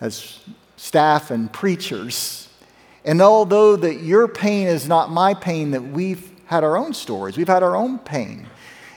as 0.00 0.40
staff 0.76 1.30
and 1.30 1.52
preachers. 1.52 2.48
And 3.04 3.20
although 3.20 3.76
that 3.76 4.00
your 4.00 4.28
pain 4.28 4.66
is 4.66 4.88
not 4.88 5.10
my 5.10 5.34
pain, 5.34 5.72
that 5.72 5.82
we've 5.82 6.30
had 6.46 6.64
our 6.64 6.76
own 6.76 6.94
stories, 6.94 7.36
we've 7.36 7.48
had 7.48 7.62
our 7.62 7.76
own 7.76 7.98
pain. 7.98 8.46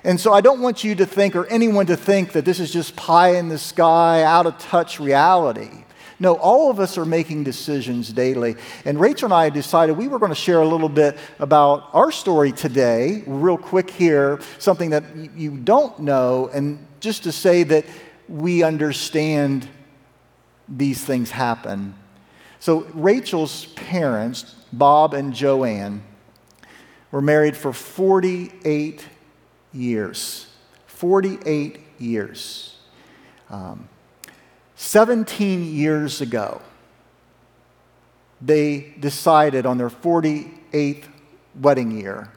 And 0.03 0.19
so 0.19 0.31
I 0.31 0.39
don't 0.39 0.61
want 0.61 0.83
you 0.83 0.95
to 0.95 1.05
think, 1.05 1.35
or 1.35 1.45
anyone 1.47 1.87
to 1.87 1.97
think, 1.97 2.31
that 2.31 2.45
this 2.45 2.59
is 2.59 2.71
just 2.71 2.95
pie 2.95 3.35
in 3.35 3.49
the 3.49 3.57
sky, 3.57 4.23
out 4.23 4.45
of 4.45 4.57
touch 4.57 4.99
reality. 4.99 5.83
No, 6.19 6.35
all 6.35 6.71
of 6.71 6.79
us 6.79 6.97
are 6.97 7.05
making 7.05 7.43
decisions 7.43 8.11
daily. 8.11 8.55
And 8.85 8.99
Rachel 8.99 9.27
and 9.27 9.33
I 9.33 9.49
decided 9.49 9.97
we 9.97 10.07
were 10.07 10.17
going 10.17 10.31
to 10.31 10.35
share 10.35 10.61
a 10.61 10.67
little 10.67 10.89
bit 10.89 11.17
about 11.39 11.89
our 11.93 12.11
story 12.11 12.51
today, 12.53 13.23
real 13.27 13.57
quick 13.57 13.89
here, 13.89 14.39
something 14.57 14.91
that 14.91 15.03
you 15.35 15.57
don't 15.57 15.99
know, 15.99 16.49
and 16.53 16.85
just 17.01 17.23
to 17.23 17.31
say 17.31 17.63
that 17.63 17.85
we 18.27 18.63
understand 18.63 19.67
these 20.69 21.03
things 21.03 21.29
happen. 21.29 21.93
So, 22.59 22.81
Rachel's 22.93 23.65
parents, 23.67 24.55
Bob 24.73 25.13
and 25.13 25.33
Joanne, 25.33 26.03
were 27.11 27.21
married 27.21 27.55
for 27.55 27.71
48 27.71 29.05
years. 29.73 30.47
48 30.87 31.79
years. 31.99 32.75
Um, 33.49 33.87
17 34.75 35.73
years 35.73 36.21
ago, 36.21 36.61
they 38.41 38.93
decided 38.99 39.65
on 39.65 39.77
their 39.77 39.89
48th 39.89 41.05
wedding 41.59 41.91
year 41.91 42.29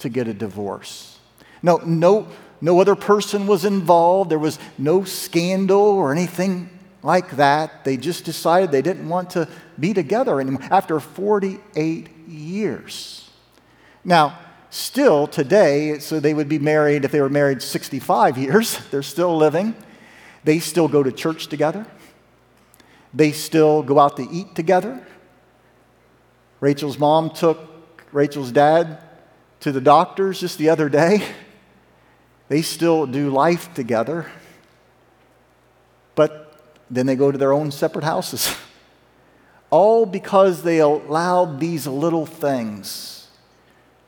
to 0.00 0.08
get 0.08 0.26
a 0.26 0.34
divorce. 0.34 1.18
No, 1.62 1.78
no, 1.78 2.28
no 2.60 2.80
other 2.80 2.94
person 2.94 3.46
was 3.46 3.64
involved. 3.64 4.30
There 4.30 4.38
was 4.38 4.58
no 4.78 5.04
scandal 5.04 5.80
or 5.80 6.12
anything 6.12 6.70
like 7.02 7.36
that. 7.36 7.84
They 7.84 7.96
just 7.96 8.24
decided 8.24 8.70
they 8.70 8.82
didn't 8.82 9.08
want 9.08 9.30
to 9.30 9.48
be 9.78 9.94
together 9.94 10.40
anymore 10.40 10.62
after 10.70 11.00
48 11.00 12.08
years. 12.28 13.30
Now, 14.04 14.38
still 14.70 15.26
today, 15.26 15.98
so 15.98 16.20
they 16.20 16.34
would 16.34 16.48
be 16.48 16.58
married 16.58 17.04
if 17.04 17.12
they 17.12 17.20
were 17.20 17.28
married 17.28 17.62
65 17.62 18.36
years, 18.36 18.78
they're 18.90 19.02
still 19.02 19.36
living. 19.36 19.74
They 20.42 20.58
still 20.58 20.88
go 20.88 21.02
to 21.02 21.12
church 21.12 21.46
together. 21.46 21.86
They 23.14 23.32
still 23.32 23.82
go 23.82 23.98
out 23.98 24.16
to 24.16 24.28
eat 24.30 24.54
together. 24.54 25.06
Rachel's 26.60 26.98
mom 26.98 27.30
took 27.30 27.58
Rachel's 28.12 28.52
dad 28.52 28.98
to 29.60 29.72
the 29.72 29.80
doctors 29.80 30.40
just 30.40 30.58
the 30.58 30.68
other 30.68 30.88
day. 30.88 31.22
They 32.46 32.60
still 32.60 33.06
do 33.06 33.30
life 33.30 33.72
together. 33.72 34.26
But 36.14 36.62
then 36.90 37.06
they 37.06 37.16
go 37.16 37.32
to 37.32 37.38
their 37.38 37.54
own 37.54 37.70
separate 37.70 38.04
houses. 38.04 38.54
All 39.74 40.06
because 40.06 40.62
they 40.62 40.78
allowed 40.78 41.58
these 41.58 41.84
little 41.84 42.26
things 42.26 43.26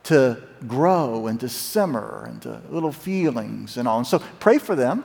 to 0.04 0.40
grow 0.68 1.26
and 1.26 1.40
to 1.40 1.48
simmer 1.48 2.24
and 2.28 2.40
to 2.42 2.62
little 2.70 2.92
feelings 2.92 3.76
and 3.76 3.88
all. 3.88 3.98
And 3.98 4.06
so 4.06 4.20
pray 4.38 4.58
for 4.58 4.76
them 4.76 5.04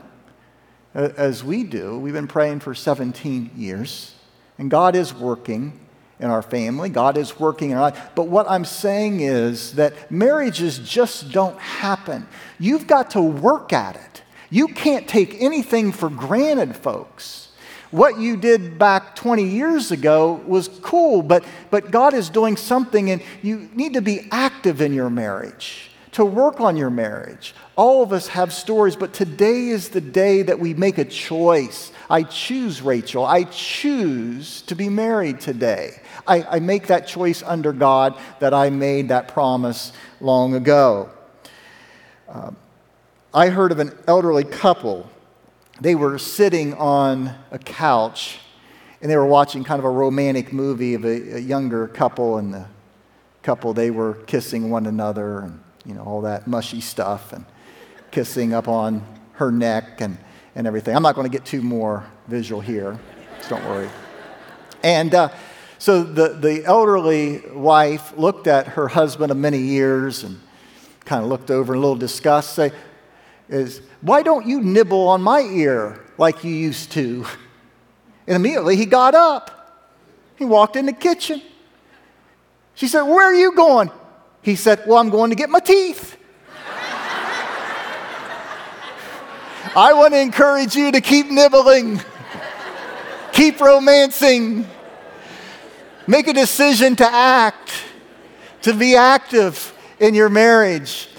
as 0.93 1.43
we 1.43 1.63
do. 1.63 1.97
We've 1.97 2.13
been 2.13 2.27
praying 2.27 2.59
for 2.59 2.75
17 2.75 3.49
years, 3.57 4.13
and 4.59 4.69
God 4.69 4.95
is 4.95 5.15
working 5.15 5.79
in 6.19 6.29
our 6.29 6.43
family. 6.43 6.89
God 6.89 7.17
is 7.17 7.39
working 7.39 7.71
in 7.71 7.77
our 7.77 7.89
life. 7.89 8.11
But 8.13 8.27
what 8.27 8.47
I'm 8.47 8.63
saying 8.63 9.21
is 9.21 9.73
that 9.77 10.11
marriages 10.11 10.77
just 10.77 11.31
don't 11.31 11.57
happen. 11.57 12.27
You've 12.59 12.85
got 12.85 13.09
to 13.11 13.21
work 13.23 13.73
at 13.73 13.95
it. 13.95 14.21
You 14.51 14.67
can't 14.67 15.07
take 15.07 15.41
anything 15.41 15.91
for 15.91 16.11
granted, 16.11 16.75
folks. 16.75 17.47
What 17.91 18.19
you 18.19 18.37
did 18.37 18.79
back 18.79 19.15
20 19.15 19.43
years 19.43 19.91
ago 19.91 20.41
was 20.47 20.69
cool, 20.81 21.21
but, 21.21 21.43
but 21.69 21.91
God 21.91 22.13
is 22.13 22.29
doing 22.29 22.55
something, 22.55 23.11
and 23.11 23.21
you 23.41 23.69
need 23.75 23.93
to 23.93 24.01
be 24.01 24.27
active 24.31 24.81
in 24.81 24.93
your 24.93 25.09
marriage 25.09 25.91
to 26.13 26.25
work 26.25 26.59
on 26.59 26.75
your 26.75 26.89
marriage. 26.89 27.53
All 27.75 28.03
of 28.03 28.11
us 28.11 28.27
have 28.27 28.53
stories, 28.53 28.95
but 28.95 29.13
today 29.13 29.69
is 29.69 29.89
the 29.89 30.01
day 30.01 30.41
that 30.43 30.59
we 30.59 30.73
make 30.73 30.97
a 30.97 31.05
choice. 31.05 31.91
I 32.09 32.23
choose 32.23 32.81
Rachel. 32.81 33.25
I 33.25 33.43
choose 33.43 34.61
to 34.63 34.75
be 34.75 34.89
married 34.89 35.39
today. 35.39 36.01
I, 36.27 36.43
I 36.43 36.59
make 36.59 36.87
that 36.87 37.07
choice 37.07 37.43
under 37.43 37.71
God 37.73 38.17
that 38.39 38.53
I 38.53 38.69
made 38.69 39.09
that 39.09 39.29
promise 39.29 39.93
long 40.19 40.53
ago. 40.53 41.09
Um, 42.29 42.55
I 43.33 43.49
heard 43.49 43.71
of 43.71 43.79
an 43.79 43.97
elderly 44.07 44.43
couple. 44.43 45.09
They 45.81 45.95
were 45.95 46.19
sitting 46.19 46.75
on 46.75 47.33
a 47.49 47.57
couch 47.57 48.39
and 49.01 49.09
they 49.09 49.17
were 49.17 49.25
watching 49.25 49.63
kind 49.63 49.79
of 49.79 49.85
a 49.85 49.89
romantic 49.89 50.53
movie 50.53 50.93
of 50.93 51.03
a, 51.03 51.37
a 51.37 51.39
younger 51.39 51.87
couple, 51.87 52.37
and 52.37 52.53
the 52.53 52.67
couple, 53.41 53.73
they 53.73 53.89
were 53.89 54.13
kissing 54.27 54.69
one 54.69 54.85
another. 54.85 55.39
And 55.39 55.59
you 55.85 55.95
know, 55.95 56.03
all 56.03 56.21
that 56.21 56.45
mushy 56.45 56.81
stuff 56.81 57.33
and 57.33 57.45
kissing 58.11 58.53
up 58.53 58.67
on 58.67 59.03
her 59.33 59.51
neck 59.51 60.01
and, 60.01 60.19
and 60.53 60.67
everything. 60.67 60.95
I'm 60.95 61.01
not 61.01 61.15
going 61.15 61.25
to 61.25 61.35
get 61.35 61.45
too 61.45 61.63
more 61.63 62.05
visual 62.27 62.61
here, 62.61 62.99
so 63.41 63.49
don't 63.49 63.65
worry. 63.65 63.89
And 64.83 65.15
uh, 65.15 65.29
so 65.79 66.03
the, 66.03 66.29
the 66.29 66.63
elderly 66.65 67.41
wife 67.53 68.15
looked 68.15 68.45
at 68.45 68.67
her 68.67 68.87
husband 68.87 69.31
of 69.31 69.37
many 69.37 69.57
years 69.57 70.23
and 70.23 70.39
kind 71.05 71.23
of 71.23 71.29
looked 71.29 71.49
over 71.49 71.73
in 71.73 71.77
a 71.77 71.81
little 71.81 71.95
disgust, 71.95 72.53
say, 72.53 72.71
is, 73.51 73.81
why 73.99 74.23
don't 74.23 74.47
you 74.47 74.61
nibble 74.61 75.09
on 75.09 75.21
my 75.21 75.41
ear 75.41 75.99
like 76.17 76.43
you 76.43 76.51
used 76.51 76.91
to? 76.93 77.25
And 78.25 78.35
immediately 78.37 78.77
he 78.77 78.85
got 78.85 79.13
up. 79.13 79.57
He 80.37 80.45
walked 80.45 80.75
in 80.75 80.85
the 80.85 80.93
kitchen. 80.93 81.41
She 82.75 82.87
said, 82.87 83.03
Where 83.03 83.25
are 83.25 83.35
you 83.35 83.53
going? 83.55 83.91
He 84.41 84.55
said, 84.55 84.83
Well, 84.87 84.97
I'm 84.97 85.09
going 85.09 85.29
to 85.29 85.35
get 85.35 85.49
my 85.49 85.59
teeth. 85.59 86.17
I 89.75 89.93
want 89.93 90.13
to 90.13 90.19
encourage 90.19 90.75
you 90.75 90.91
to 90.91 91.01
keep 91.01 91.29
nibbling, 91.29 92.01
keep 93.33 93.59
romancing, 93.59 94.65
make 96.07 96.27
a 96.27 96.33
decision 96.33 96.95
to 96.95 97.05
act, 97.05 97.71
to 98.63 98.73
be 98.73 98.95
active 98.95 99.77
in 99.99 100.15
your 100.15 100.29
marriage. 100.29 101.09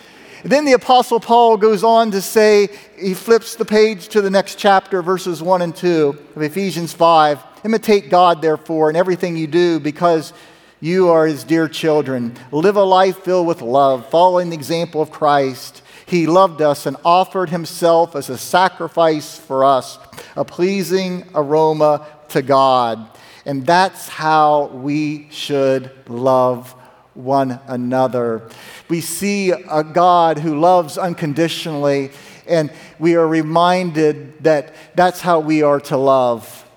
Then 0.51 0.65
the 0.65 0.73
Apostle 0.73 1.21
Paul 1.21 1.57
goes 1.57 1.85
on 1.85 2.11
to 2.11 2.21
say, 2.21 2.69
he 2.99 3.15
flips 3.15 3.55
the 3.55 3.65
page 3.65 4.09
to 4.09 4.21
the 4.21 4.31
next 4.31 4.59
chapter, 4.59 5.03
verses 5.03 5.43
1 5.43 5.63
and 5.63 5.75
2 5.75 6.19
of 6.35 6.43
Ephesians 6.43 6.93
5. 6.93 7.39
Imitate 7.65 8.11
God, 8.11 8.43
therefore, 8.43 8.91
in 8.91 8.97
everything 8.97 9.37
you 9.37 9.47
do, 9.47 9.79
because 9.79 10.33
you 10.81 11.11
are 11.11 11.29
his 11.29 11.45
dear 11.45 11.69
children. 11.69 12.35
Live 12.51 12.75
a 12.75 12.83
life 12.83 13.19
filled 13.19 13.47
with 13.47 13.63
love, 13.63 14.11
following 14.11 14.51
the 14.51 14.57
example 14.57 15.01
of 15.01 15.13
Christ. 15.13 15.81
He 16.07 16.27
loved 16.27 16.61
us 16.61 16.87
and 16.87 16.97
offered 17.05 17.51
himself 17.51 18.17
as 18.17 18.29
a 18.29 18.37
sacrifice 18.37 19.39
for 19.39 19.65
us, 19.65 19.99
a 20.35 20.45
pleasing 20.45 21.25
aroma 21.37 22.05
to 22.31 22.43
God. 22.43 23.17
And 23.47 23.65
that's 23.65 24.09
how 24.09 24.67
we 24.67 25.29
should 25.31 25.91
love 26.09 26.75
one 27.15 27.61
another. 27.67 28.43
We 28.89 29.01
see 29.01 29.51
a 29.51 29.85
God 29.85 30.39
who 30.39 30.59
loves 30.59 30.99
unconditionally, 30.99 32.11
and 32.47 32.73
we 32.99 33.15
are 33.17 33.27
reminded 33.27 34.43
that 34.45 34.75
that's 34.95 35.21
how 35.21 35.41
we 35.41 35.63
are 35.63 35.81
to 35.81 35.97
love 35.97 36.69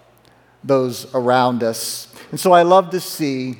those 0.64 1.14
around 1.14 1.64
us. 1.64 2.14
And 2.32 2.40
so 2.40 2.52
I 2.52 2.64
love 2.64 2.90
to 2.92 3.00
see 3.00 3.58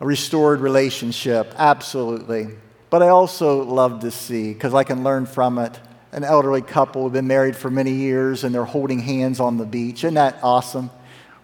a 0.00 0.06
restored 0.06 0.60
relationship, 0.60 1.52
absolutely. 1.56 2.48
But 2.90 3.02
I 3.02 3.08
also 3.08 3.62
love 3.62 4.00
to 4.00 4.10
see, 4.10 4.52
because 4.52 4.74
I 4.74 4.84
can 4.84 5.02
learn 5.02 5.26
from 5.26 5.58
it, 5.58 5.78
an 6.12 6.22
elderly 6.22 6.62
couple 6.62 7.02
who've 7.02 7.12
been 7.12 7.26
married 7.26 7.56
for 7.56 7.70
many 7.70 7.90
years 7.90 8.44
and 8.44 8.54
they're 8.54 8.64
holding 8.64 9.00
hands 9.00 9.40
on 9.40 9.56
the 9.56 9.66
beach. 9.66 10.04
Isn't 10.04 10.14
that 10.14 10.38
awesome? 10.42 10.90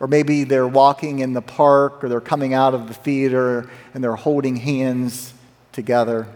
Or 0.01 0.07
maybe 0.07 0.45
they're 0.45 0.67
walking 0.67 1.19
in 1.19 1.35
the 1.35 1.43
park 1.43 2.03
or 2.03 2.09
they're 2.09 2.21
coming 2.23 2.55
out 2.55 2.75
of 2.75 2.89
the 2.89 2.95
theater 2.95 3.71
and 3.93 4.03
they're 4.03 4.17
holding 4.17 4.57
hands 4.57 5.35
together. 5.73 6.27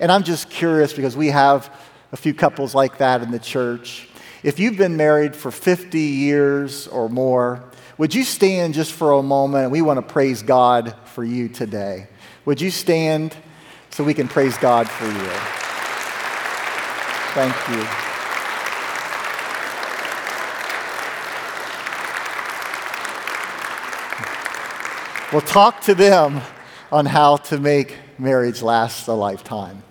And 0.00 0.10
I'm 0.10 0.24
just 0.24 0.50
curious 0.50 0.92
because 0.92 1.16
we 1.16 1.28
have 1.28 1.72
a 2.12 2.16
few 2.16 2.34
couples 2.34 2.74
like 2.74 2.98
that 2.98 3.22
in 3.22 3.30
the 3.30 3.38
church. 3.38 4.08
If 4.42 4.58
you've 4.58 4.76
been 4.76 4.96
married 4.96 5.34
for 5.34 5.50
50 5.50 5.98
years 5.98 6.88
or 6.88 7.08
more, 7.08 7.64
would 7.96 8.14
you 8.14 8.24
stand 8.24 8.74
just 8.74 8.92
for 8.92 9.12
a 9.12 9.22
moment? 9.22 9.70
We 9.70 9.80
want 9.80 10.06
to 10.06 10.12
praise 10.12 10.42
God 10.42 10.96
for 11.04 11.22
you 11.22 11.48
today. 11.48 12.08
Would 12.44 12.60
you 12.60 12.70
stand 12.70 13.36
so 13.90 14.02
we 14.02 14.14
can 14.14 14.26
praise 14.26 14.58
God 14.58 14.88
for 14.88 15.06
you? 15.06 15.30
Thank 17.34 17.68
you. 17.68 18.03
We'll 25.34 25.40
talk 25.40 25.80
to 25.80 25.96
them 25.96 26.42
on 26.92 27.06
how 27.06 27.38
to 27.38 27.58
make 27.58 27.96
marriage 28.20 28.62
last 28.62 29.08
a 29.08 29.12
lifetime 29.14 29.82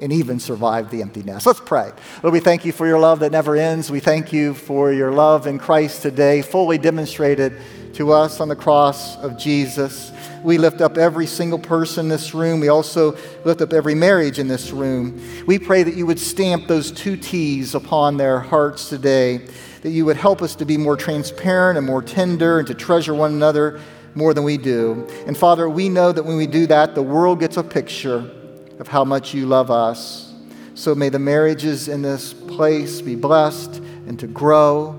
and 0.00 0.12
even 0.12 0.40
survive 0.40 0.90
the 0.90 1.00
empty 1.00 1.22
nest. 1.22 1.46
Let's 1.46 1.60
pray. 1.60 1.92
Lord, 2.24 2.32
we 2.32 2.40
thank 2.40 2.64
you 2.64 2.72
for 2.72 2.88
your 2.88 2.98
love 2.98 3.20
that 3.20 3.30
never 3.30 3.54
ends. 3.54 3.88
We 3.88 4.00
thank 4.00 4.32
you 4.32 4.52
for 4.52 4.92
your 4.92 5.12
love 5.12 5.46
in 5.46 5.60
Christ 5.60 6.02
today, 6.02 6.42
fully 6.42 6.76
demonstrated 6.76 7.56
to 7.94 8.10
us 8.10 8.40
on 8.40 8.48
the 8.48 8.56
cross 8.56 9.16
of 9.18 9.38
Jesus. 9.38 10.10
We 10.42 10.58
lift 10.58 10.80
up 10.80 10.98
every 10.98 11.28
single 11.28 11.60
person 11.60 12.06
in 12.06 12.08
this 12.08 12.34
room. 12.34 12.58
We 12.58 12.66
also 12.66 13.16
lift 13.44 13.60
up 13.60 13.72
every 13.72 13.94
marriage 13.94 14.40
in 14.40 14.48
this 14.48 14.72
room. 14.72 15.22
We 15.46 15.60
pray 15.60 15.84
that 15.84 15.94
you 15.94 16.04
would 16.06 16.18
stamp 16.18 16.66
those 16.66 16.90
two 16.90 17.16
T's 17.16 17.76
upon 17.76 18.16
their 18.16 18.40
hearts 18.40 18.88
today, 18.88 19.46
that 19.82 19.90
you 19.90 20.04
would 20.06 20.16
help 20.16 20.42
us 20.42 20.56
to 20.56 20.64
be 20.64 20.76
more 20.76 20.96
transparent 20.96 21.78
and 21.78 21.86
more 21.86 22.02
tender 22.02 22.58
and 22.58 22.66
to 22.66 22.74
treasure 22.74 23.14
one 23.14 23.34
another 23.34 23.80
more 24.14 24.34
than 24.34 24.44
we 24.44 24.56
do. 24.56 25.06
And 25.26 25.36
Father, 25.36 25.68
we 25.68 25.88
know 25.88 26.12
that 26.12 26.24
when 26.24 26.36
we 26.36 26.46
do 26.46 26.66
that, 26.66 26.94
the 26.94 27.02
world 27.02 27.40
gets 27.40 27.56
a 27.56 27.62
picture 27.62 28.30
of 28.78 28.88
how 28.88 29.04
much 29.04 29.34
you 29.34 29.46
love 29.46 29.70
us. 29.70 30.32
So 30.74 30.94
may 30.94 31.10
the 31.10 31.18
marriages 31.18 31.88
in 31.88 32.02
this 32.02 32.32
place 32.32 33.00
be 33.00 33.14
blessed 33.14 33.76
and 34.06 34.18
to 34.18 34.26
grow 34.26 34.96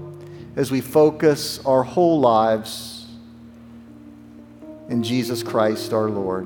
as 0.55 0.69
we 0.69 0.81
focus 0.81 1.63
our 1.65 1.83
whole 1.83 2.19
lives 2.19 3.07
in 4.89 5.01
Jesus 5.01 5.41
Christ 5.41 5.93
our 5.93 6.09
Lord. 6.09 6.45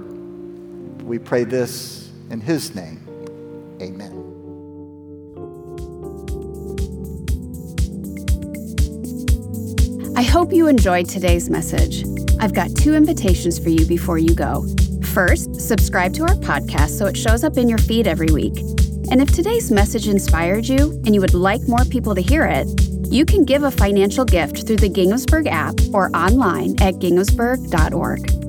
We 1.01 1.19
pray 1.19 1.43
this 1.43 2.11
in 2.29 2.39
His 2.39 2.73
name. 2.75 3.01
Amen. 3.81 4.21
I 10.15 10.23
hope 10.23 10.53
you 10.53 10.67
enjoyed 10.67 11.09
today's 11.09 11.49
message. 11.49 12.14
I've 12.45 12.53
got 12.53 12.75
two 12.75 12.93
invitations 12.93 13.57
for 13.57 13.69
you 13.69 13.87
before 13.87 14.19
you 14.19 14.35
go. 14.35 14.67
First, 15.15 15.59
subscribe 15.59 16.13
to 16.13 16.21
our 16.21 16.35
podcast 16.35 16.89
so 16.89 17.07
it 17.07 17.17
shows 17.17 17.43
up 17.43 17.57
in 17.57 17.67
your 17.67 17.79
feed 17.79 18.05
every 18.05 18.27
week. 18.27 18.59
And 19.09 19.19
if 19.19 19.31
today's 19.31 19.71
message 19.71 20.07
inspired 20.07 20.67
you 20.67 20.91
and 21.05 21.15
you 21.15 21.21
would 21.21 21.33
like 21.33 21.67
more 21.67 21.83
people 21.85 22.13
to 22.13 22.21
hear 22.21 22.45
it, 22.45 22.67
you 23.09 23.25
can 23.25 23.45
give 23.45 23.63
a 23.63 23.71
financial 23.71 24.25
gift 24.25 24.67
through 24.67 24.75
the 24.75 24.89
Ginghamsburg 24.89 25.47
app 25.47 25.73
or 25.91 26.15
online 26.15 26.75
at 26.81 26.93
ginghamsburg.org. 26.95 28.44